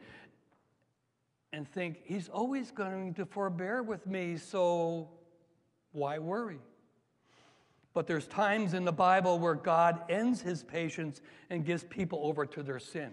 and 1.53 1.67
think, 1.69 2.01
He's 2.05 2.29
always 2.29 2.71
going 2.71 3.15
to 3.15 3.25
forbear 3.25 3.83
with 3.83 4.07
me, 4.07 4.37
so 4.37 5.09
why 5.93 6.19
worry? 6.19 6.59
But 7.95 8.07
there's 8.07 8.27
times 8.27 8.75
in 8.75 8.85
the 8.85 8.93
Bible 8.93 9.39
where 9.39 9.55
God 9.55 10.01
ends 10.09 10.41
his 10.41 10.63
patience 10.63 11.21
and 11.51 11.65
gives 11.65 11.85
people 11.85 12.21
over 12.23 12.47
to 12.47 12.63
their 12.63 12.79
sin. 12.79 13.13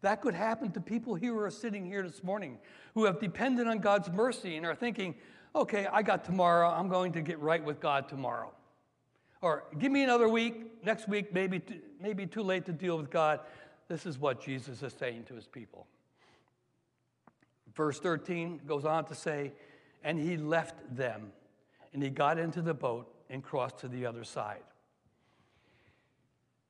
That 0.00 0.20
could 0.20 0.34
happen 0.34 0.70
to 0.72 0.80
people 0.80 1.14
who 1.14 1.38
are 1.38 1.50
sitting 1.50 1.86
here 1.86 2.02
this 2.02 2.22
morning 2.22 2.58
who 2.94 3.04
have 3.04 3.20
depended 3.20 3.66
on 3.66 3.78
God's 3.78 4.10
mercy 4.10 4.56
and 4.56 4.66
are 4.66 4.74
thinking, 4.74 5.14
okay, 5.54 5.86
I 5.86 6.02
got 6.02 6.24
tomorrow. 6.24 6.68
I'm 6.68 6.88
going 6.88 7.12
to 7.12 7.22
get 7.22 7.38
right 7.38 7.64
with 7.64 7.80
God 7.80 8.08
tomorrow. 8.08 8.52
Or 9.40 9.64
give 9.78 9.92
me 9.92 10.02
another 10.02 10.28
week. 10.28 10.84
Next 10.84 11.08
week, 11.08 11.32
maybe, 11.32 11.62
maybe 12.00 12.26
too 12.26 12.42
late 12.42 12.66
to 12.66 12.72
deal 12.72 12.96
with 12.96 13.10
God. 13.10 13.40
This 13.88 14.04
is 14.04 14.18
what 14.18 14.42
Jesus 14.42 14.82
is 14.82 14.92
saying 14.92 15.24
to 15.24 15.34
his 15.34 15.46
people. 15.46 15.86
Verse 17.74 17.98
13 18.00 18.62
goes 18.66 18.84
on 18.84 19.04
to 19.06 19.14
say, 19.14 19.52
And 20.02 20.18
he 20.18 20.36
left 20.36 20.96
them, 20.96 21.32
and 21.92 22.02
he 22.02 22.10
got 22.10 22.38
into 22.38 22.60
the 22.60 22.74
boat 22.74 23.13
and 23.34 23.42
crossed 23.42 23.78
to 23.78 23.88
the 23.88 24.06
other 24.06 24.24
side. 24.24 24.62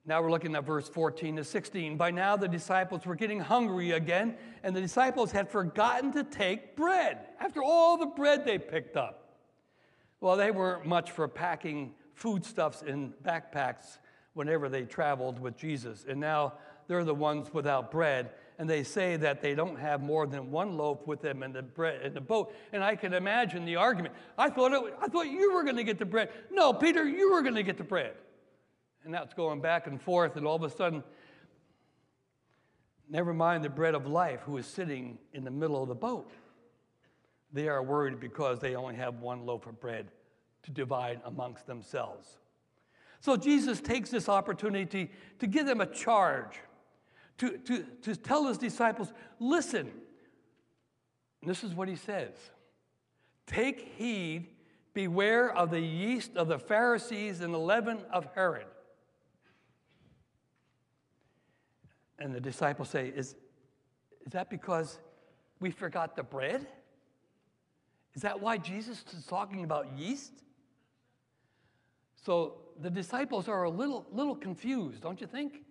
Now 0.07 0.21
we're 0.21 0.31
looking 0.31 0.55
at 0.57 0.65
verse 0.65 0.89
14 0.89 1.37
to 1.37 1.45
16. 1.45 1.97
By 1.97 2.11
now 2.11 2.37
the 2.37 2.49
disciples 2.49 3.07
were 3.07 3.15
getting 3.15 3.39
hungry 3.39 3.93
again, 3.93 4.37
and 4.63 4.75
the 4.75 4.81
disciples 4.81 5.31
had 5.31 5.49
forgotten 5.49 6.13
to 6.13 6.25
take 6.25 6.75
bread 6.75 7.19
after 7.39 7.63
all 7.63 7.97
the 7.97 8.07
bread 8.07 8.45
they 8.45 8.59
picked 8.59 8.97
up. 8.97 9.37
Well, 10.21 10.37
they 10.37 10.51
weren't 10.51 10.87
much 10.87 11.11
for 11.13 11.29
packing 11.29 11.95
foodstuffs 12.15 12.83
in 12.83 13.15
backpacks 13.23 13.99
whenever 14.35 14.69
they 14.69 14.85
traveled 14.85 15.39
with 15.39 15.57
Jesus, 15.57 16.05
and 16.09 16.19
now 16.19 16.55
they're 16.87 17.05
the 17.05 17.15
ones 17.15 17.53
without 17.53 17.91
bread 17.91 18.31
and 18.59 18.71
they 18.71 18.85
say 18.85 19.17
that 19.17 19.43
they 19.43 19.55
don't 19.55 19.79
have 19.79 20.01
more 20.01 20.27
than 20.27 20.51
one 20.51 20.77
loaf 20.77 21.07
with 21.07 21.21
them 21.21 21.43
in 21.43 21.53
the 21.53 21.63
bread 21.63 22.03
in 22.03 22.15
the 22.15 22.21
boat. 22.21 22.55
And 22.73 22.85
I 22.85 22.95
can 22.95 23.13
imagine 23.13 23.65
the 23.65 23.77
argument. 23.77 24.15
I 24.39 24.49
thought 24.51 24.73
it, 24.73 24.95
I 25.01 25.09
thought 25.09 25.27
you 25.27 25.53
were 25.53 25.65
going 25.65 25.77
to 25.77 25.85
get 25.85 25.99
the 25.99 26.05
bread. 26.05 26.31
No, 26.51 26.73
Peter, 26.73 27.07
you 27.07 27.33
were 27.33 27.43
going 27.43 27.57
to 27.57 27.63
get 27.63 27.79
the 27.79 27.85
bread. 27.85 28.13
And 29.05 29.13
that's 29.13 29.35
going 29.35 29.61
back 29.61 29.87
and 29.87 30.01
forth, 30.01 30.37
and 30.37 30.47
all 30.47 30.57
of 30.57 30.63
a 30.63 30.71
sudden, 30.71 31.03
never 33.09 33.35
mind 33.35 33.63
the 33.63 33.69
bread 33.69 33.95
of 33.95 34.07
life 34.07 34.41
who 34.47 34.57
is 34.57 34.67
sitting 34.67 35.19
in 35.33 35.45
the 35.45 35.51
middle 35.51 35.83
of 35.83 35.89
the 35.89 35.95
boat. 35.95 36.31
They 37.53 37.69
are 37.69 37.83
worried 37.83 38.19
because 38.19 38.61
they 38.61 38.75
only 38.75 38.95
have 38.95 39.21
one 39.21 39.45
loaf 39.45 39.67
of 39.67 39.79
bread 39.79 40.09
to 40.63 40.71
divide 40.71 41.21
amongst 41.25 41.67
themselves. 41.67 42.39
So 43.21 43.37
Jesus 43.37 43.81
takes 43.81 44.11
this 44.11 44.29
opportunity 44.29 45.11
to 45.39 45.47
give 45.47 45.67
them 45.67 45.81
a 45.81 45.87
charge 45.87 46.61
to, 47.39 47.59
to, 47.59 47.85
to 48.03 48.17
tell 48.17 48.47
his 48.47 48.59
disciples, 48.59 49.13
listen. 49.39 49.91
This 51.43 51.63
is 51.63 51.75
what 51.75 51.89
he 51.89 51.97
says 51.97 52.35
Take 53.47 53.95
heed, 53.97 54.49
beware 54.95 55.55
of 55.55 55.71
the 55.71 55.81
yeast 55.81 56.37
of 56.37 56.49
the 56.49 56.59
Pharisees 56.59 57.41
and 57.41 57.53
the 57.53 57.59
leaven 57.59 57.99
of 58.11 58.29
Herod. 58.35 58.67
And 62.19 62.35
the 62.35 62.41
disciples 62.41 62.89
say, 62.89 63.09
Is, 63.09 63.35
is 64.25 64.33
that 64.33 64.49
because 64.49 64.99
we 65.61 65.71
forgot 65.71 66.17
the 66.17 66.23
bread? 66.23 66.67
Is 68.15 68.23
that 68.23 68.41
why 68.41 68.57
Jesus 68.57 69.05
is 69.17 69.27
talking 69.27 69.65
about 69.65 69.99
yeast? 69.99 70.33
So 72.25 72.59
the 72.81 72.91
disciples 72.91 73.49
are 73.49 73.65
a 73.65 73.71
little, 73.71 74.07
little 74.13 74.37
confused, 74.37 75.03
don't 75.03 75.21
you 75.21 75.27
think? 75.27 75.63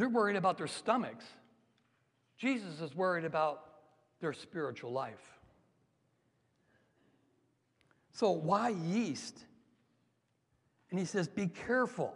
They're 0.00 0.08
worried 0.08 0.36
about 0.36 0.56
their 0.56 0.66
stomachs. 0.66 1.26
Jesus 2.38 2.80
is 2.80 2.96
worried 2.96 3.26
about 3.26 3.66
their 4.22 4.32
spiritual 4.32 4.92
life. 4.92 5.20
So, 8.12 8.30
why 8.30 8.70
yeast? 8.70 9.38
And 10.88 10.98
he 10.98 11.04
says, 11.04 11.28
Be 11.28 11.48
careful, 11.48 12.14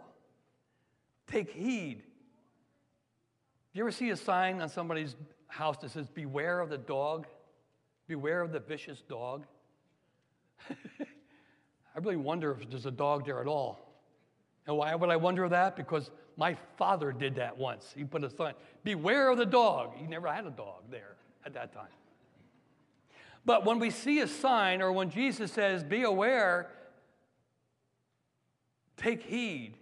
take 1.27 1.51
heed. 1.51 1.97
Do 1.99 3.77
you 3.77 3.83
ever 3.83 3.91
see 3.91 4.09
a 4.09 4.17
sign 4.17 4.63
on 4.63 4.69
somebody's 4.69 5.15
house 5.45 5.77
that 5.83 5.91
says, 5.91 6.07
Beware 6.07 6.61
of 6.61 6.71
the 6.71 6.79
dog? 6.79 7.27
Beware 8.07 8.41
of 8.41 8.51
the 8.51 8.61
vicious 8.61 9.03
dog? 9.07 9.45
I 10.71 11.99
really 12.01 12.15
wonder 12.15 12.57
if 12.59 12.67
there's 12.67 12.87
a 12.87 12.91
dog 12.91 13.27
there 13.27 13.41
at 13.41 13.47
all. 13.47 14.01
And 14.65 14.75
why 14.75 14.95
would 14.95 15.11
I 15.11 15.17
wonder 15.17 15.47
that? 15.47 15.75
Because 15.75 16.09
my 16.37 16.55
father 16.77 17.11
did 17.11 17.35
that 17.35 17.57
once. 17.57 17.93
He 17.95 18.03
put 18.03 18.23
a 18.23 18.29
sign, 18.29 18.53
beware 18.83 19.29
of 19.29 19.37
the 19.37 19.45
dog. 19.45 19.95
He 19.95 20.05
never 20.05 20.27
had 20.31 20.45
a 20.45 20.51
dog 20.51 20.83
there 20.89 21.15
at 21.45 21.53
that 21.53 21.73
time. 21.73 21.87
But 23.45 23.65
when 23.65 23.79
we 23.79 23.91
see 23.91 24.19
a 24.21 24.27
sign, 24.27 24.81
or 24.81 24.91
when 24.91 25.09
Jesus 25.09 25.51
says, 25.51 25.83
be 25.83 26.01
aware, 26.01 26.71
take 28.97 29.21
heed, 29.21 29.75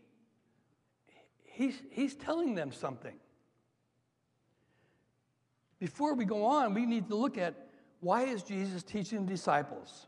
he's, 1.44 1.82
he's 1.92 2.16
telling 2.16 2.56
them 2.56 2.72
something. 2.72 3.16
Before 5.80 6.14
we 6.14 6.26
go 6.26 6.46
on, 6.46 6.74
we 6.74 6.86
need 6.86 7.08
to 7.10 7.16
look 7.16 7.38
at 7.38 7.56
why 8.02 8.24
is 8.24 8.44
Jesus 8.44 8.84
teaching 8.84 9.26
the 9.26 9.32
disciples? 9.32 10.08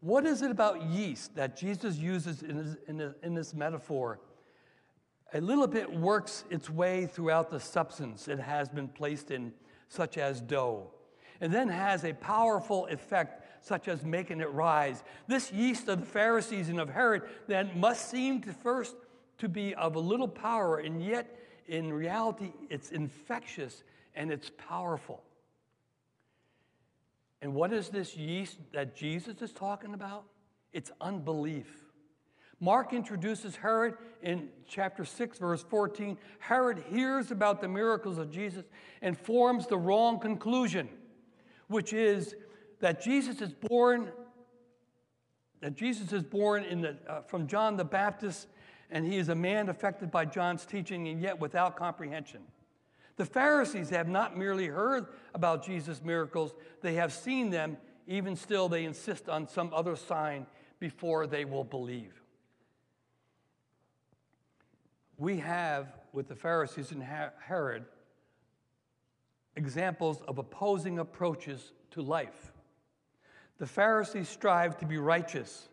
What 0.00 0.26
is 0.26 0.42
it 0.42 0.50
about 0.50 0.82
yeast 0.82 1.34
that 1.36 1.56
Jesus 1.56 1.96
uses 1.96 2.42
in, 2.42 2.56
his, 2.56 2.76
in, 2.86 3.14
in 3.22 3.34
this 3.34 3.54
metaphor? 3.54 4.20
A 5.34 5.40
little 5.40 5.66
bit 5.66 5.92
works 5.92 6.44
its 6.48 6.70
way 6.70 7.06
throughout 7.06 7.50
the 7.50 7.60
substance 7.60 8.28
it 8.28 8.38
has 8.38 8.68
been 8.68 8.88
placed 8.88 9.30
in, 9.30 9.52
such 9.88 10.16
as 10.16 10.40
dough, 10.40 10.90
and 11.40 11.52
then 11.52 11.68
has 11.68 12.04
a 12.04 12.14
powerful 12.14 12.86
effect, 12.86 13.64
such 13.64 13.88
as 13.88 14.04
making 14.04 14.40
it 14.40 14.50
rise. 14.50 15.04
This 15.26 15.52
yeast 15.52 15.88
of 15.88 16.00
the 16.00 16.06
Pharisees 16.06 16.70
and 16.70 16.80
of 16.80 16.88
Herod 16.88 17.22
then 17.46 17.70
must 17.78 18.10
seem 18.10 18.40
to 18.42 18.52
first 18.52 18.96
to 19.38 19.48
be 19.48 19.74
of 19.74 19.96
a 19.96 20.00
little 20.00 20.28
power, 20.28 20.78
and 20.78 21.02
yet 21.02 21.38
in 21.66 21.92
reality 21.92 22.52
it's 22.70 22.90
infectious 22.90 23.84
and 24.14 24.32
it's 24.32 24.50
powerful. 24.56 25.22
And 27.40 27.54
what 27.54 27.72
is 27.72 27.90
this 27.90 28.16
yeast 28.16 28.58
that 28.72 28.96
Jesus 28.96 29.42
is 29.42 29.52
talking 29.52 29.94
about? 29.94 30.24
It's 30.72 30.90
unbelief. 31.00 31.87
Mark 32.60 32.92
introduces 32.92 33.54
Herod 33.54 33.94
in 34.22 34.48
chapter 34.66 35.04
6, 35.04 35.38
verse 35.38 35.62
14. 35.62 36.18
Herod 36.40 36.82
hears 36.90 37.30
about 37.30 37.60
the 37.60 37.68
miracles 37.68 38.18
of 38.18 38.30
Jesus 38.30 38.64
and 39.00 39.16
forms 39.16 39.66
the 39.68 39.78
wrong 39.78 40.18
conclusion, 40.18 40.88
which 41.68 41.92
is 41.92 42.34
that 42.80 43.00
Jesus 43.00 43.40
is 43.40 43.52
born, 43.52 44.10
that 45.60 45.76
Jesus 45.76 46.12
is 46.12 46.24
born 46.24 46.64
in 46.64 46.80
the, 46.80 46.96
uh, 47.08 47.22
from 47.22 47.46
John 47.46 47.76
the 47.76 47.84
Baptist, 47.84 48.48
and 48.90 49.06
he 49.06 49.18
is 49.18 49.28
a 49.28 49.34
man 49.34 49.68
affected 49.68 50.10
by 50.10 50.24
John's 50.24 50.66
teaching, 50.66 51.06
and 51.08 51.20
yet 51.20 51.38
without 51.38 51.76
comprehension. 51.76 52.40
The 53.16 53.26
Pharisees 53.26 53.90
have 53.90 54.08
not 54.08 54.36
merely 54.36 54.66
heard 54.66 55.06
about 55.34 55.64
Jesus' 55.64 56.02
miracles, 56.02 56.54
they 56.82 56.94
have 56.94 57.12
seen 57.12 57.50
them. 57.50 57.76
Even 58.06 58.34
still, 58.34 58.70
they 58.70 58.84
insist 58.84 59.28
on 59.28 59.46
some 59.46 59.70
other 59.74 59.94
sign 59.94 60.46
before 60.80 61.26
they 61.26 61.44
will 61.44 61.64
believe. 61.64 62.22
We 65.18 65.38
have, 65.38 65.88
with 66.12 66.28
the 66.28 66.36
Pharisees 66.36 66.92
and 66.92 67.02
Herod, 67.02 67.84
examples 69.56 70.22
of 70.28 70.38
opposing 70.38 71.00
approaches 71.00 71.72
to 71.90 72.00
life. 72.00 72.52
The 73.58 73.66
Pharisees 73.66 74.28
strive 74.28 74.78
to 74.78 74.86
be 74.86 74.96
righteous, 74.96 75.68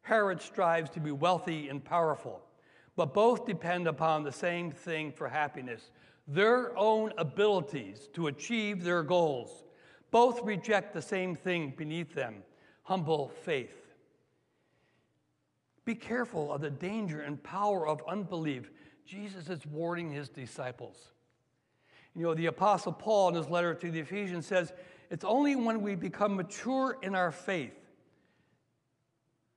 Herod 0.00 0.40
strives 0.40 0.88
to 0.90 1.00
be 1.00 1.10
wealthy 1.10 1.68
and 1.68 1.84
powerful, 1.84 2.40
but 2.96 3.12
both 3.12 3.44
depend 3.44 3.86
upon 3.86 4.22
the 4.22 4.32
same 4.32 4.72
thing 4.72 5.12
for 5.12 5.28
happiness 5.28 5.90
their 6.30 6.76
own 6.76 7.10
abilities 7.16 8.10
to 8.12 8.26
achieve 8.26 8.84
their 8.84 9.02
goals. 9.02 9.64
Both 10.10 10.42
reject 10.42 10.92
the 10.92 11.02
same 11.02 11.34
thing 11.34 11.72
beneath 11.76 12.14
them 12.14 12.42
humble 12.82 13.28
faith. 13.44 13.87
Be 15.88 15.94
careful 15.94 16.52
of 16.52 16.60
the 16.60 16.68
danger 16.68 17.22
and 17.22 17.42
power 17.42 17.88
of 17.88 18.02
unbelief. 18.06 18.70
Jesus 19.06 19.48
is 19.48 19.64
warning 19.64 20.10
his 20.10 20.28
disciples. 20.28 20.98
You 22.14 22.24
know, 22.24 22.34
the 22.34 22.44
Apostle 22.44 22.92
Paul 22.92 23.30
in 23.30 23.36
his 23.36 23.48
letter 23.48 23.72
to 23.72 23.90
the 23.90 24.00
Ephesians 24.00 24.46
says, 24.46 24.74
It's 25.08 25.24
only 25.24 25.56
when 25.56 25.80
we 25.80 25.94
become 25.94 26.36
mature 26.36 26.98
in 27.00 27.14
our 27.14 27.32
faith. 27.32 27.72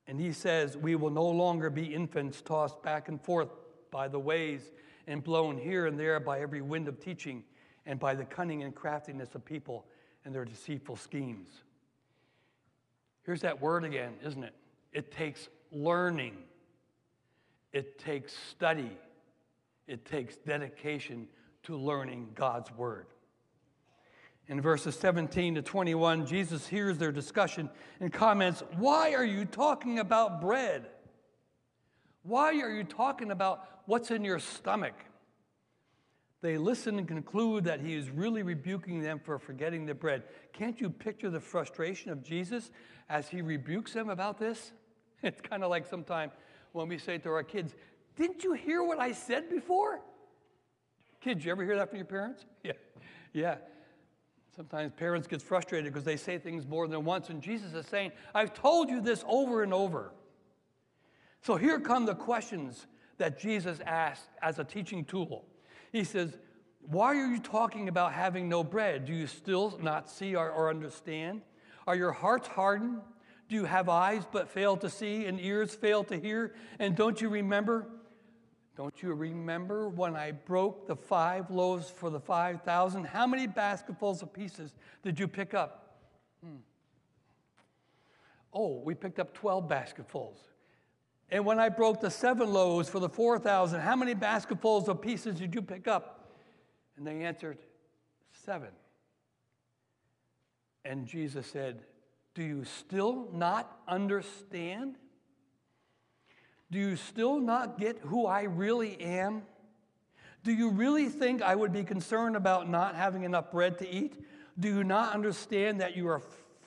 And 0.08 0.22
he 0.22 0.32
says, 0.32 0.78
We 0.78 0.96
will 0.96 1.10
no 1.10 1.28
longer 1.28 1.70
be 1.70 1.94
infants 1.94 2.42
tossed 2.42 2.82
back 2.82 3.10
and 3.10 3.22
forth 3.22 3.50
by 3.92 4.08
the 4.08 4.18
waves 4.18 4.72
and 5.08 5.22
blown 5.22 5.58
here 5.58 5.86
and 5.86 6.00
there 6.00 6.18
by 6.22 6.40
every 6.40 6.62
wind 6.62 6.88
of 6.88 7.02
teaching 7.02 7.44
and 7.86 8.00
by 8.00 8.16
the 8.16 8.24
cunning 8.24 8.64
and 8.64 8.74
craftiness 8.74 9.36
of 9.36 9.44
people 9.44 9.86
and 10.24 10.34
their 10.34 10.46
deceitful 10.46 10.96
schemes. 10.96 11.50
Here's 13.26 13.42
that 13.42 13.60
word 13.60 13.84
again, 13.84 14.14
isn't 14.24 14.46
it? 14.46 14.56
It 14.94 15.12
takes 15.12 15.50
learning, 15.72 16.38
it 17.74 17.98
takes 18.00 18.34
study, 18.50 18.92
it 19.88 20.06
takes 20.06 20.38
dedication 20.38 21.28
to 21.64 21.78
learning 21.78 22.30
God's 22.36 22.72
word. 22.72 23.08
In 24.48 24.60
verses 24.60 24.96
17 24.96 25.56
to 25.56 25.62
21, 25.62 26.26
Jesus 26.26 26.68
hears 26.68 26.98
their 26.98 27.12
discussion 27.12 27.70
and 28.00 28.12
comments, 28.12 28.64
Why 28.78 29.14
are 29.14 29.24
you 29.24 29.46
talking 29.46 30.00
about 30.00 30.42
bread? 30.42 30.88
Why 32.24 32.60
are 32.60 32.72
you 32.72 32.84
talking 32.84 33.32
about 33.32 33.66
what's 33.86 34.12
in 34.12 34.24
your 34.26 34.40
stomach? 34.40 34.96
They 36.42 36.58
listen 36.58 36.98
and 36.98 37.08
conclude 37.08 37.66
that 37.66 37.82
he 37.82 37.94
is 37.94 38.10
really 38.10 38.42
rebuking 38.42 39.02
them 39.02 39.20
for 39.20 39.38
forgetting 39.38 39.86
the 39.86 39.94
bread. 39.94 40.24
Can't 40.54 40.82
you 40.82 40.90
picture 40.90 41.30
the 41.30 41.40
frustration 41.40 42.12
of 42.12 42.24
Jesus 42.24 42.72
as 43.10 43.30
he 43.30 43.42
rebukes 43.42 43.94
them 43.94 44.10
about 44.10 44.40
this? 44.40 44.72
It's 45.24 45.42
kind 45.42 45.64
of 45.64 45.70
like 45.70 45.86
sometimes 45.86 46.34
when 46.72 46.88
we 46.88 46.98
say 46.98 47.18
to 47.20 47.30
our 47.30 47.44
kids, 47.44 47.76
Didn't 48.16 48.44
you 48.44 48.54
hear 48.54 48.84
what 48.84 49.00
I 49.00 49.12
said 49.12 49.50
before? 49.50 50.02
Kids, 51.20 51.46
you 51.46 51.52
ever 51.52 51.64
hear 51.64 51.76
that 51.78 51.90
from 51.90 51.98
your 51.98 52.06
parents? 52.06 52.46
Yeah. 52.64 52.74
Yeah. 53.34 53.56
Sometimes 54.56 54.92
parents 54.98 55.28
get 55.28 55.42
frustrated 55.42 55.94
because 55.94 56.04
they 56.04 56.18
say 56.18 56.38
things 56.38 56.68
more 56.68 56.88
than 56.88 57.06
once, 57.06 57.30
and 57.30 57.42
Jesus 57.42 57.74
is 57.74 57.86
saying, 57.86 58.12
I've 58.36 58.54
told 58.54 58.90
you 58.90 59.00
this 59.00 59.24
over 59.26 59.64
and 59.64 59.74
over. 59.74 60.12
So 61.42 61.56
here 61.56 61.80
come 61.80 62.06
the 62.06 62.16
questions 62.16 62.88
that 63.18 63.40
Jesus 63.40 63.80
asked 63.86 64.30
as 64.42 64.60
a 64.60 64.64
teaching 64.64 65.06
tool. 65.06 65.46
He 65.92 66.04
says, 66.04 66.38
Why 66.82 67.16
are 67.16 67.28
you 67.28 67.40
talking 67.40 67.88
about 67.88 68.14
having 68.14 68.50
no 68.50 68.64
bread? 68.64 69.06
Do 69.06 69.14
you 69.14 69.28
still 69.28 69.80
not 69.82 70.10
see 70.10 70.36
or, 70.36 70.50
or 70.50 70.70
understand? 70.70 71.42
Are 71.88 71.96
your 71.96 72.12
hearts 72.12 72.48
hardened? 72.48 73.02
Do 73.52 73.58
you 73.58 73.66
have 73.66 73.90
eyes 73.90 74.24
but 74.32 74.48
fail 74.48 74.78
to 74.78 74.90
see 74.90 75.26
and 75.26 75.38
ears 75.38 75.76
fail 75.76 76.06
to 76.06 76.18
hear? 76.18 76.54
And 76.80 76.96
don't 76.96 77.20
you 77.20 77.28
remember? 77.28 77.86
Don't 78.78 79.04
you 79.04 79.14
remember 79.14 79.90
when 79.90 80.16
I 80.16 80.32
broke 80.32 80.88
the 80.88 80.96
five 80.96 81.52
loaves 81.52 81.90
for 81.90 82.10
the 82.10 82.20
5,000? 82.22 83.04
How 83.04 83.28
many 83.28 83.48
basketfuls 83.48 84.22
of 84.22 84.32
pieces 84.32 84.74
did 85.04 85.20
you 85.20 85.28
pick 85.28 85.54
up? 85.54 85.98
Hmm. 86.42 86.62
Oh, 88.54 88.80
we 88.86 88.96
picked 88.96 89.20
up 89.20 89.34
12 89.34 89.68
basketfuls. 89.68 90.38
And 91.30 91.46
when 91.46 91.60
I 91.60 91.68
broke 91.68 92.00
the 92.00 92.10
seven 92.10 92.54
loaves 92.54 92.88
for 92.88 93.00
the 93.00 93.10
4,000, 93.10 93.82
how 93.82 93.98
many 93.98 94.14
basketfuls 94.14 94.88
of 94.88 95.02
pieces 95.02 95.36
did 95.36 95.54
you 95.54 95.62
pick 95.62 95.90
up? 95.90 96.32
And 96.96 97.06
they 97.06 97.26
answered, 97.26 97.58
Seven. 98.32 98.70
And 100.86 101.06
Jesus 101.06 101.46
said, 101.48 101.82
Do 102.34 102.44
you 102.44 102.64
still 102.64 103.28
not 103.34 103.80
understand? 103.88 104.96
Do 106.72 106.80
you 106.80 106.96
still 106.96 107.40
not 107.40 107.78
get 107.78 108.00
who 108.00 108.26
I 108.26 108.44
really 108.44 109.00
am? 109.02 109.44
Do 110.44 110.54
you 110.54 110.70
really 110.70 111.10
think 111.10 111.42
I 111.42 111.56
would 111.56 111.74
be 111.74 111.84
concerned 111.84 112.36
about 112.36 112.70
not 112.70 112.96
having 112.96 113.24
enough 113.24 113.52
bread 113.52 113.78
to 113.80 113.90
eat? 113.90 114.24
Do 114.60 114.70
you 114.70 114.84
not 114.84 115.14
understand 115.14 115.82
that 115.82 115.96
you 115.96 116.08
are 116.08 116.22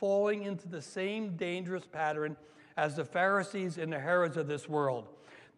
falling 0.05 0.43
into 0.43 0.69
the 0.69 0.83
same 0.83 1.37
dangerous 1.37 1.87
pattern 1.87 2.37
as 2.77 2.97
the 2.97 3.05
Pharisees 3.05 3.79
and 3.79 3.93
the 3.93 3.99
Herods 3.99 4.37
of 4.37 4.47
this 4.47 4.69
world. 4.69 5.09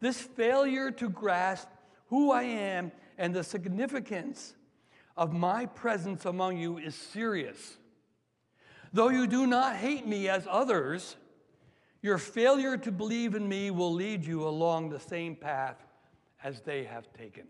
This 0.01 0.21
failure 0.21 0.91
to 0.93 1.09
grasp 1.09 1.69
who 2.09 2.31
I 2.31 2.45
am 2.45 2.93
and 3.19 3.35
the 3.35 3.43
significance 3.43 4.55
of 5.17 5.33
my 5.33 5.67
presence 5.67 6.27
among 6.27 6.59
you 6.59 6.79
is 6.79 6.95
serious. 6.95 7.79
Though 8.97 9.11
you 9.11 9.27
do 9.27 9.47
not 9.47 9.77
hate 9.77 10.07
me 10.07 10.31
as 10.31 10.49
others, 10.51 11.17
your 12.01 12.17
failure 12.17 12.79
to 12.79 12.91
believe 12.91 13.35
in 13.35 13.47
me 13.47 13.71
will 13.71 13.93
lead 13.93 14.25
you 14.25 14.49
along 14.49 14.89
the 14.89 14.99
same 14.99 15.37
path 15.37 15.77
as 16.43 16.63
they 16.63 16.85
have 16.85 17.13
taken. 17.13 17.47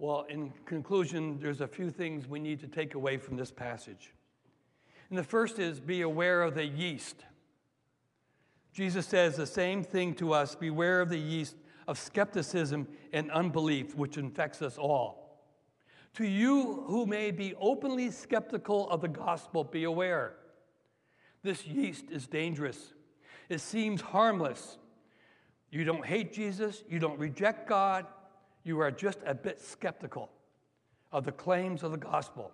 Well, 0.00 0.26
in 0.28 0.52
conclusion, 0.64 1.38
there's 1.38 1.60
a 1.60 1.68
few 1.68 1.88
things 1.88 2.26
we 2.26 2.40
need 2.40 2.58
to 2.58 2.66
take 2.66 2.96
away 2.96 3.16
from 3.16 3.36
this 3.36 3.52
passage. 3.52 4.12
And 5.08 5.16
the 5.16 5.22
first 5.22 5.60
is 5.60 5.78
be 5.78 6.00
aware 6.00 6.42
of 6.42 6.56
the 6.56 6.66
yeast. 6.66 7.24
Jesus 8.72 9.06
says 9.06 9.36
the 9.36 9.46
same 9.46 9.84
thing 9.84 10.14
to 10.14 10.32
us 10.32 10.56
beware 10.56 11.00
of 11.00 11.10
the 11.10 11.16
yeast 11.16 11.54
of 11.86 11.96
skepticism 11.96 12.88
and 13.12 13.30
unbelief, 13.30 13.94
which 13.94 14.18
infects 14.18 14.62
us 14.62 14.76
all. 14.76 15.25
To 16.16 16.26
you 16.26 16.84
who 16.86 17.04
may 17.04 17.30
be 17.30 17.54
openly 17.60 18.10
skeptical 18.10 18.88
of 18.88 19.02
the 19.02 19.08
gospel, 19.08 19.64
be 19.64 19.84
aware. 19.84 20.32
This 21.42 21.66
yeast 21.66 22.06
is 22.10 22.26
dangerous. 22.26 22.94
It 23.50 23.60
seems 23.60 24.00
harmless. 24.00 24.78
You 25.70 25.84
don't 25.84 26.06
hate 26.06 26.32
Jesus, 26.32 26.82
you 26.88 26.98
don't 26.98 27.18
reject 27.18 27.68
God, 27.68 28.06
you 28.64 28.80
are 28.80 28.90
just 28.90 29.18
a 29.26 29.34
bit 29.34 29.60
skeptical 29.60 30.30
of 31.12 31.24
the 31.24 31.32
claims 31.32 31.82
of 31.82 31.90
the 31.90 31.98
gospel. 31.98 32.50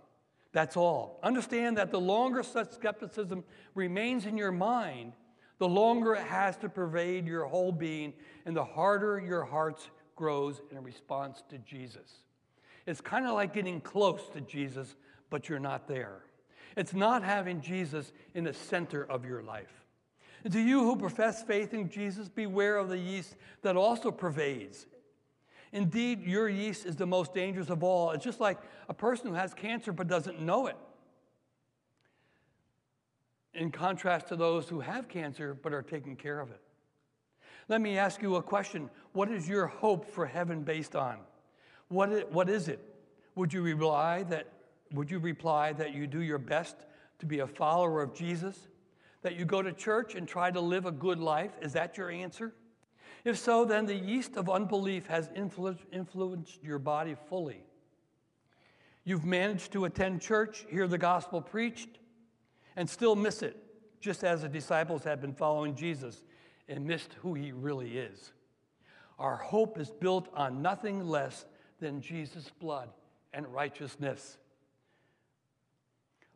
That's 0.50 0.76
all. 0.76 1.20
Understand 1.22 1.78
that 1.78 1.92
the 1.92 2.00
longer 2.00 2.42
such 2.42 2.72
skepticism 2.72 3.44
remains 3.76 4.26
in 4.26 4.36
your 4.36 4.52
mind, 4.52 5.12
the 5.58 5.68
longer 5.68 6.14
it 6.14 6.24
has 6.24 6.56
to 6.58 6.68
pervade 6.68 7.28
your 7.28 7.44
whole 7.44 7.70
being, 7.70 8.12
and 8.44 8.56
the 8.56 8.64
harder 8.64 9.22
your 9.24 9.44
heart 9.44 9.88
grows 10.16 10.60
in 10.72 10.82
response 10.82 11.44
to 11.48 11.58
Jesus. 11.58 12.24
It's 12.86 13.00
kind 13.00 13.26
of 13.26 13.34
like 13.34 13.52
getting 13.52 13.80
close 13.80 14.28
to 14.30 14.40
Jesus, 14.40 14.96
but 15.30 15.48
you're 15.48 15.58
not 15.58 15.86
there. 15.86 16.22
It's 16.76 16.94
not 16.94 17.22
having 17.22 17.60
Jesus 17.60 18.12
in 18.34 18.44
the 18.44 18.54
center 18.54 19.04
of 19.04 19.24
your 19.24 19.42
life. 19.42 19.84
And 20.44 20.52
to 20.52 20.60
you 20.60 20.80
who 20.80 20.96
profess 20.96 21.42
faith 21.42 21.72
in 21.72 21.88
Jesus, 21.88 22.28
beware 22.28 22.76
of 22.76 22.88
the 22.88 22.98
yeast 22.98 23.36
that 23.62 23.76
also 23.76 24.10
pervades. 24.10 24.86
Indeed, 25.72 26.22
your 26.22 26.48
yeast 26.48 26.84
is 26.84 26.96
the 26.96 27.06
most 27.06 27.32
dangerous 27.32 27.70
of 27.70 27.82
all. 27.82 28.10
It's 28.10 28.24
just 28.24 28.40
like 28.40 28.58
a 28.88 28.94
person 28.94 29.28
who 29.28 29.34
has 29.34 29.54
cancer 29.54 29.92
but 29.92 30.08
doesn't 30.08 30.40
know 30.40 30.66
it. 30.66 30.76
In 33.54 33.70
contrast 33.70 34.28
to 34.28 34.36
those 34.36 34.68
who 34.68 34.80
have 34.80 35.08
cancer 35.08 35.54
but 35.54 35.72
are 35.72 35.82
taking 35.82 36.16
care 36.16 36.40
of 36.40 36.50
it. 36.50 36.60
Let 37.68 37.80
me 37.80 37.96
ask 37.96 38.20
you 38.20 38.36
a 38.36 38.42
question. 38.42 38.90
What 39.12 39.30
is 39.30 39.48
your 39.48 39.66
hope 39.66 40.06
for 40.06 40.26
heaven 40.26 40.62
based 40.62 40.96
on? 40.96 41.18
What 41.92 42.10
is, 42.10 42.24
what 42.30 42.48
is 42.48 42.68
it? 42.68 42.80
Would 43.34 43.52
you 43.52 43.60
reply 43.60 44.22
that 44.24 44.46
would 44.94 45.10
you 45.10 45.18
reply 45.18 45.72
that 45.74 45.94
you 45.94 46.06
do 46.06 46.20
your 46.20 46.38
best 46.38 46.76
to 47.18 47.26
be 47.26 47.40
a 47.40 47.46
follower 47.46 48.02
of 48.02 48.14
Jesus? 48.14 48.68
That 49.22 49.36
you 49.36 49.44
go 49.44 49.62
to 49.62 49.72
church 49.72 50.14
and 50.14 50.26
try 50.26 50.50
to 50.50 50.60
live 50.60 50.86
a 50.86 50.90
good 50.90 51.18
life? 51.18 51.52
Is 51.60 51.74
that 51.74 51.96
your 51.96 52.10
answer? 52.10 52.54
If 53.24 53.38
so, 53.38 53.64
then 53.64 53.86
the 53.86 53.94
yeast 53.94 54.36
of 54.36 54.50
unbelief 54.50 55.06
has 55.06 55.30
influenced 55.34 56.62
your 56.62 56.78
body 56.78 57.16
fully. 57.28 57.64
You've 59.04 59.24
managed 59.24 59.72
to 59.72 59.84
attend 59.84 60.20
church, 60.20 60.64
hear 60.68 60.88
the 60.88 60.98
gospel 60.98 61.40
preached, 61.40 61.98
and 62.74 62.88
still 62.88 63.16
miss 63.16 63.42
it, 63.42 63.56
just 64.00 64.24
as 64.24 64.42
the 64.42 64.48
disciples 64.48 65.04
had 65.04 65.20
been 65.20 65.34
following 65.34 65.74
Jesus 65.74 66.24
and 66.68 66.86
missed 66.86 67.14
who 67.20 67.34
he 67.34 67.52
really 67.52 67.98
is. 67.98 68.32
Our 69.18 69.36
hope 69.36 69.78
is 69.78 69.90
built 69.90 70.28
on 70.34 70.62
nothing 70.62 71.06
less 71.06 71.44
than 71.82 72.00
Jesus' 72.00 72.48
blood 72.60 72.88
and 73.34 73.46
righteousness. 73.52 74.38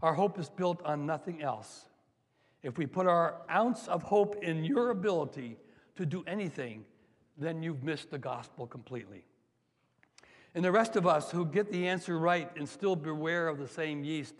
Our 0.02 0.12
hope 0.12 0.38
is 0.38 0.50
built 0.50 0.82
on 0.82 1.06
nothing 1.06 1.40
else. 1.40 1.86
If 2.64 2.76
we 2.76 2.86
put 2.86 3.06
our 3.06 3.36
ounce 3.48 3.86
of 3.86 4.02
hope 4.02 4.42
in 4.42 4.64
your 4.64 4.90
ability 4.90 5.56
to 5.94 6.04
do 6.04 6.24
anything, 6.26 6.84
then 7.38 7.62
you've 7.62 7.84
missed 7.84 8.10
the 8.10 8.18
gospel 8.18 8.66
completely. 8.66 9.24
And 10.56 10.64
the 10.64 10.72
rest 10.72 10.96
of 10.96 11.06
us 11.06 11.30
who 11.30 11.46
get 11.46 11.70
the 11.70 11.86
answer 11.86 12.18
right 12.18 12.50
and 12.56 12.68
still 12.68 12.96
beware 12.96 13.46
of 13.46 13.58
the 13.58 13.68
same 13.68 14.02
yeast, 14.02 14.34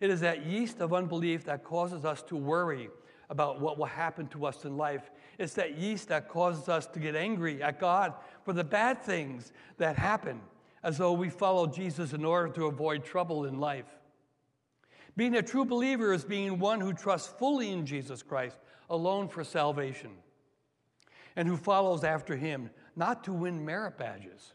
it 0.00 0.08
is 0.08 0.20
that 0.20 0.46
yeast 0.46 0.80
of 0.80 0.94
unbelief 0.94 1.44
that 1.44 1.64
causes 1.64 2.06
us 2.06 2.22
to 2.22 2.36
worry 2.36 2.88
about 3.28 3.60
what 3.60 3.76
will 3.76 3.84
happen 3.84 4.26
to 4.28 4.46
us 4.46 4.64
in 4.64 4.78
life. 4.78 5.10
It's 5.38 5.54
that 5.54 5.76
yeast 5.76 6.08
that 6.08 6.28
causes 6.28 6.68
us 6.68 6.86
to 6.88 6.98
get 6.98 7.14
angry 7.14 7.62
at 7.62 7.78
God 7.78 8.14
for 8.44 8.52
the 8.52 8.64
bad 8.64 9.02
things 9.02 9.52
that 9.78 9.96
happen. 9.96 10.40
as 10.86 10.98
though 10.98 11.12
we 11.12 11.28
follow 11.28 11.66
Jesus 11.66 12.12
in 12.12 12.24
order 12.24 12.48
to 12.52 12.66
avoid 12.66 13.04
trouble 13.04 13.44
in 13.44 13.58
life. 13.58 13.98
Being 15.16 15.34
a 15.34 15.42
true 15.42 15.64
believer 15.64 16.12
is 16.12 16.24
being 16.24 16.60
one 16.60 16.80
who 16.80 16.92
trusts 16.92 17.34
fully 17.40 17.72
in 17.72 17.84
Jesus 17.84 18.22
Christ 18.22 18.56
alone 18.88 19.26
for 19.26 19.42
salvation 19.42 20.12
and 21.34 21.48
who 21.48 21.56
follows 21.56 22.04
after 22.04 22.36
him, 22.36 22.70
not 22.94 23.24
to 23.24 23.32
win 23.32 23.64
merit 23.64 23.98
badges, 23.98 24.54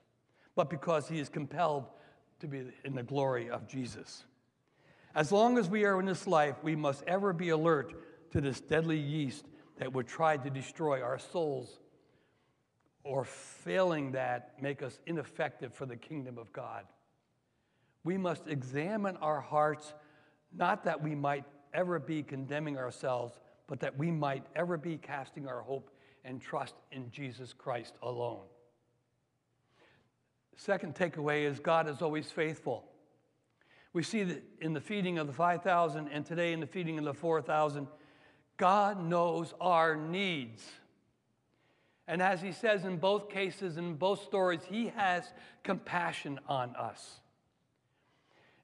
but 0.56 0.70
because 0.70 1.10
he 1.10 1.20
is 1.20 1.28
compelled 1.28 1.86
to 2.40 2.48
be 2.48 2.64
in 2.86 2.96
the 2.96 3.04
glory 3.04 3.50
of 3.50 3.68
Jesus. 3.68 4.24
As 5.14 5.34
long 5.34 5.58
as 5.58 5.68
we 5.68 5.84
are 5.84 6.00
in 6.00 6.06
this 6.06 6.28
life, 6.28 6.56
we 6.64 6.78
must 6.78 7.04
ever 7.08 7.34
be 7.34 7.50
alert 7.50 7.94
to 8.32 8.40
this 8.40 8.62
deadly 8.62 8.98
yeast 8.98 9.46
that 9.82 9.92
would 9.92 10.08
try 10.08 10.38
to 10.38 10.50
destroy 10.52 11.02
our 11.02 11.18
souls 11.18 11.80
or 13.04 13.26
failing 13.26 14.12
that 14.12 14.54
make 14.62 14.84
us 14.84 15.00
ineffective 15.08 15.74
for 15.74 15.88
the 15.88 15.96
kingdom 15.96 16.38
of 16.38 16.54
God. 16.54 16.86
We 18.04 18.16
must 18.16 18.48
examine 18.48 19.18
our 19.18 19.42
hearts, 19.42 19.96
not 20.56 20.84
that 20.84 21.02
we 21.02 21.16
might 21.16 21.46
ever 21.74 21.98
be 21.98 22.22
condemning 22.22 22.78
ourselves, 22.78 23.40
but 23.66 23.80
that 23.80 23.98
we 23.98 24.12
might 24.12 24.46
ever 24.56 24.78
be 24.78 24.98
casting 24.98 25.48
our 25.48 25.62
hope 25.62 25.90
and 26.24 26.40
trust 26.40 26.76
in 26.92 27.10
Jesus 27.10 27.52
Christ 27.52 27.96
alone. 28.04 28.46
Second 30.58 30.94
takeaway 30.94 31.50
is 31.50 31.60
God 31.60 31.90
is 31.90 32.04
always 32.04 32.30
faithful. 32.30 32.86
We 33.94 34.04
see 34.04 34.22
that 34.26 34.44
in 34.60 34.74
the 34.74 34.80
feeding 34.80 35.18
of 35.18 35.26
the 35.26 35.34
5,000 35.34 36.08
and 36.08 36.24
today 36.24 36.54
in 36.54 36.60
the 36.60 36.68
feeding 36.68 37.00
of 37.00 37.06
the 37.06 37.16
4,000, 37.16 37.88
God 38.62 39.03
knows 39.03 39.55
our 39.59 39.95
needs. 39.95 40.64
And 42.07 42.22
as 42.22 42.43
he 42.43 42.51
says 42.51 42.86
in 42.86 42.97
both 42.97 43.28
cases, 43.28 43.78
in 43.78 43.95
both 43.95 44.22
stories, 44.22 44.59
he 44.70 44.89
has 44.89 45.24
compassion 45.64 46.39
on 46.47 46.76
us. 46.76 47.22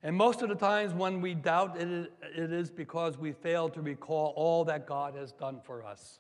And 0.03 0.15
most 0.15 0.43
of 0.43 0.49
the 0.49 0.55
times 0.55 0.93
when 0.93 1.19
we 1.19 1.33
doubt 1.33 1.81
it, 1.81 2.11
is 2.35 2.69
because 2.69 3.17
we 3.17 3.31
fail 3.31 3.69
to 3.69 3.81
recall 3.81 4.33
all 4.35 4.63
that 4.65 4.85
God 4.85 5.15
has 5.15 5.31
done 5.31 5.61
for 5.63 5.83
us. 5.83 6.19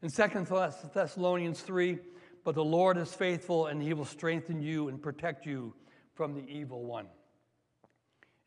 In 0.00 0.08
2 0.08 0.46
Thessalonians 0.94 1.60
3, 1.60 1.98
but 2.44 2.54
the 2.54 2.64
Lord 2.64 2.96
is 2.96 3.12
faithful 3.12 3.66
and 3.66 3.82
he 3.82 3.92
will 3.92 4.06
strengthen 4.06 4.62
you 4.62 4.88
and 4.88 5.02
protect 5.02 5.44
you 5.44 5.74
from 6.14 6.32
the 6.32 6.48
evil 6.48 6.82
one. 6.82 7.08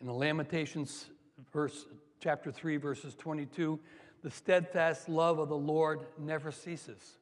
In 0.01 0.07
the 0.07 0.13
Lamentations 0.13 1.05
verse 1.53 1.85
chapter 2.19 2.51
3 2.51 2.77
verses 2.77 3.13
22, 3.13 3.79
the 4.21 4.31
steadfast 4.31 5.09
love 5.09 5.39
of 5.39 5.49
the 5.49 5.57
Lord 5.57 6.01
never 6.17 6.51
ceases. 6.51 7.17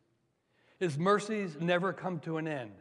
His 0.79 0.97
mercies 0.97 1.57
never 1.59 1.93
come 1.93 2.19
to 2.21 2.37
an 2.37 2.47
end. 2.47 2.71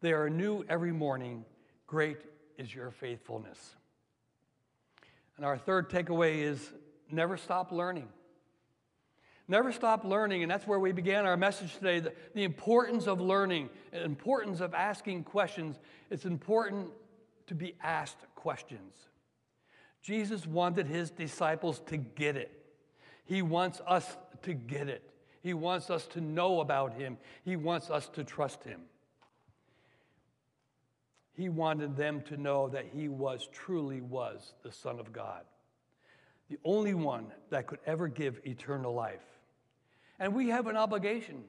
They 0.00 0.12
are 0.12 0.30
new 0.30 0.64
every 0.68 0.92
morning. 0.92 1.44
Great 1.86 2.18
is 2.58 2.74
your 2.74 2.90
faithfulness. 2.90 3.74
And 5.36 5.44
our 5.44 5.58
third 5.58 5.90
takeaway 5.90 6.38
is 6.38 6.72
never 7.10 7.36
stop 7.36 7.72
learning. 7.72 8.08
Never 9.48 9.70
stop 9.70 10.04
learning, 10.04 10.42
and 10.42 10.50
that's 10.50 10.66
where 10.66 10.80
we 10.80 10.90
began 10.90 11.24
our 11.24 11.36
message 11.36 11.74
today 11.74 12.00
the, 12.00 12.12
the 12.34 12.42
importance 12.42 13.06
of 13.06 13.20
learning, 13.20 13.70
the 13.92 14.02
importance 14.02 14.60
of 14.60 14.74
asking 14.74 15.22
questions. 15.22 15.78
It's 16.10 16.24
important 16.24 16.90
to 17.46 17.54
be 17.54 17.74
asked 17.80 18.18
questions. 18.34 18.92
Jesus 20.02 20.46
wanted 20.46 20.86
his 20.86 21.10
disciples 21.10 21.80
to 21.86 21.96
get 21.96 22.36
it. 22.36 22.65
He 23.26 23.42
wants 23.42 23.80
us 23.86 24.16
to 24.42 24.54
get 24.54 24.88
it. 24.88 25.10
He 25.42 25.52
wants 25.52 25.90
us 25.90 26.06
to 26.08 26.20
know 26.20 26.60
about 26.60 26.94
him. 26.94 27.18
He 27.44 27.56
wants 27.56 27.90
us 27.90 28.08
to 28.14 28.24
trust 28.24 28.64
him. 28.64 28.80
He 31.34 31.48
wanted 31.48 31.96
them 31.96 32.22
to 32.22 32.36
know 32.36 32.68
that 32.68 32.86
he 32.86 33.08
was 33.08 33.48
truly 33.52 34.00
was 34.00 34.54
the 34.62 34.72
Son 34.72 34.98
of 34.98 35.12
God, 35.12 35.42
the 36.48 36.58
only 36.64 36.94
one 36.94 37.26
that 37.50 37.66
could 37.66 37.80
ever 37.84 38.08
give 38.08 38.40
eternal 38.44 38.94
life. 38.94 39.24
And 40.18 40.34
we 40.34 40.48
have 40.48 40.66
an 40.66 40.76
obligation 40.76 41.44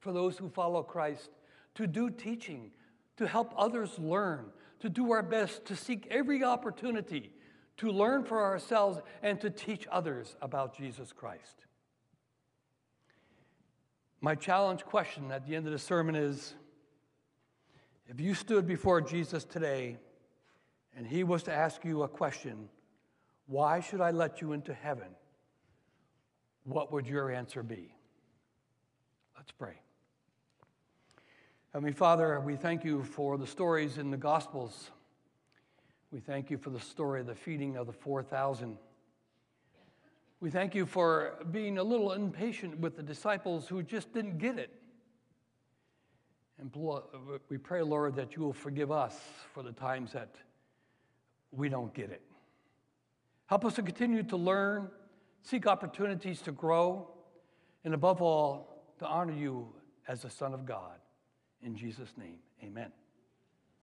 for 0.00 0.12
those 0.12 0.36
who 0.36 0.48
follow 0.48 0.82
Christ 0.82 1.30
to 1.76 1.86
do 1.86 2.10
teaching, 2.10 2.72
to 3.16 3.28
help 3.28 3.54
others 3.56 3.96
learn, 3.98 4.46
to 4.80 4.88
do 4.88 5.12
our 5.12 5.22
best 5.22 5.64
to 5.66 5.76
seek 5.76 6.08
every 6.10 6.42
opportunity 6.42 7.32
to 7.78 7.90
learn 7.90 8.24
for 8.24 8.42
ourselves 8.42 9.00
and 9.22 9.40
to 9.40 9.50
teach 9.50 9.86
others 9.90 10.36
about 10.42 10.76
Jesus 10.76 11.12
Christ. 11.12 11.64
My 14.20 14.34
challenge 14.34 14.84
question 14.84 15.30
at 15.30 15.46
the 15.46 15.54
end 15.54 15.66
of 15.66 15.72
the 15.72 15.78
sermon 15.78 16.16
is 16.16 16.54
if 18.08 18.20
you 18.20 18.34
stood 18.34 18.66
before 18.66 19.00
Jesus 19.00 19.44
today 19.44 19.96
and 20.96 21.06
he 21.06 21.22
was 21.22 21.44
to 21.44 21.52
ask 21.52 21.84
you 21.84 22.02
a 22.02 22.08
question, 22.08 22.68
why 23.46 23.80
should 23.80 24.00
I 24.00 24.10
let 24.10 24.40
you 24.40 24.52
into 24.52 24.74
heaven? 24.74 25.08
What 26.64 26.92
would 26.92 27.06
your 27.06 27.30
answer 27.30 27.62
be? 27.62 27.94
Let's 29.36 29.52
pray. 29.52 29.80
Heavenly 31.72 31.92
Father, 31.92 32.40
we 32.40 32.56
thank 32.56 32.82
you 32.82 33.04
for 33.04 33.38
the 33.38 33.46
stories 33.46 33.98
in 33.98 34.10
the 34.10 34.16
Gospels. 34.16 34.90
We 36.10 36.20
thank 36.20 36.50
you 36.50 36.56
for 36.56 36.70
the 36.70 36.80
story 36.80 37.20
of 37.20 37.26
the 37.26 37.34
feeding 37.34 37.76
of 37.76 37.86
the 37.86 37.92
4,000. 37.92 38.78
We 40.40 40.50
thank 40.50 40.74
you 40.74 40.86
for 40.86 41.34
being 41.50 41.78
a 41.78 41.82
little 41.82 42.12
impatient 42.12 42.78
with 42.78 42.96
the 42.96 43.02
disciples 43.02 43.68
who 43.68 43.82
just 43.82 44.12
didn't 44.12 44.38
get 44.38 44.58
it. 44.58 44.70
And 46.58 46.74
we 47.48 47.58
pray, 47.58 47.82
Lord, 47.82 48.16
that 48.16 48.36
you 48.36 48.42
will 48.42 48.52
forgive 48.52 48.90
us 48.90 49.18
for 49.52 49.62
the 49.62 49.72
times 49.72 50.12
that 50.12 50.34
we 51.52 51.68
don't 51.68 51.92
get 51.92 52.10
it. 52.10 52.22
Help 53.46 53.64
us 53.64 53.74
to 53.74 53.82
continue 53.82 54.22
to 54.24 54.36
learn, 54.36 54.88
seek 55.42 55.66
opportunities 55.66 56.40
to 56.42 56.52
grow, 56.52 57.08
and 57.84 57.94
above 57.94 58.20
all, 58.20 58.84
to 58.98 59.06
honor 59.06 59.32
you 59.32 59.68
as 60.06 60.22
the 60.22 60.30
Son 60.30 60.52
of 60.52 60.66
God. 60.66 60.98
In 61.62 61.76
Jesus' 61.76 62.12
name, 62.16 62.38
amen. 62.62 62.92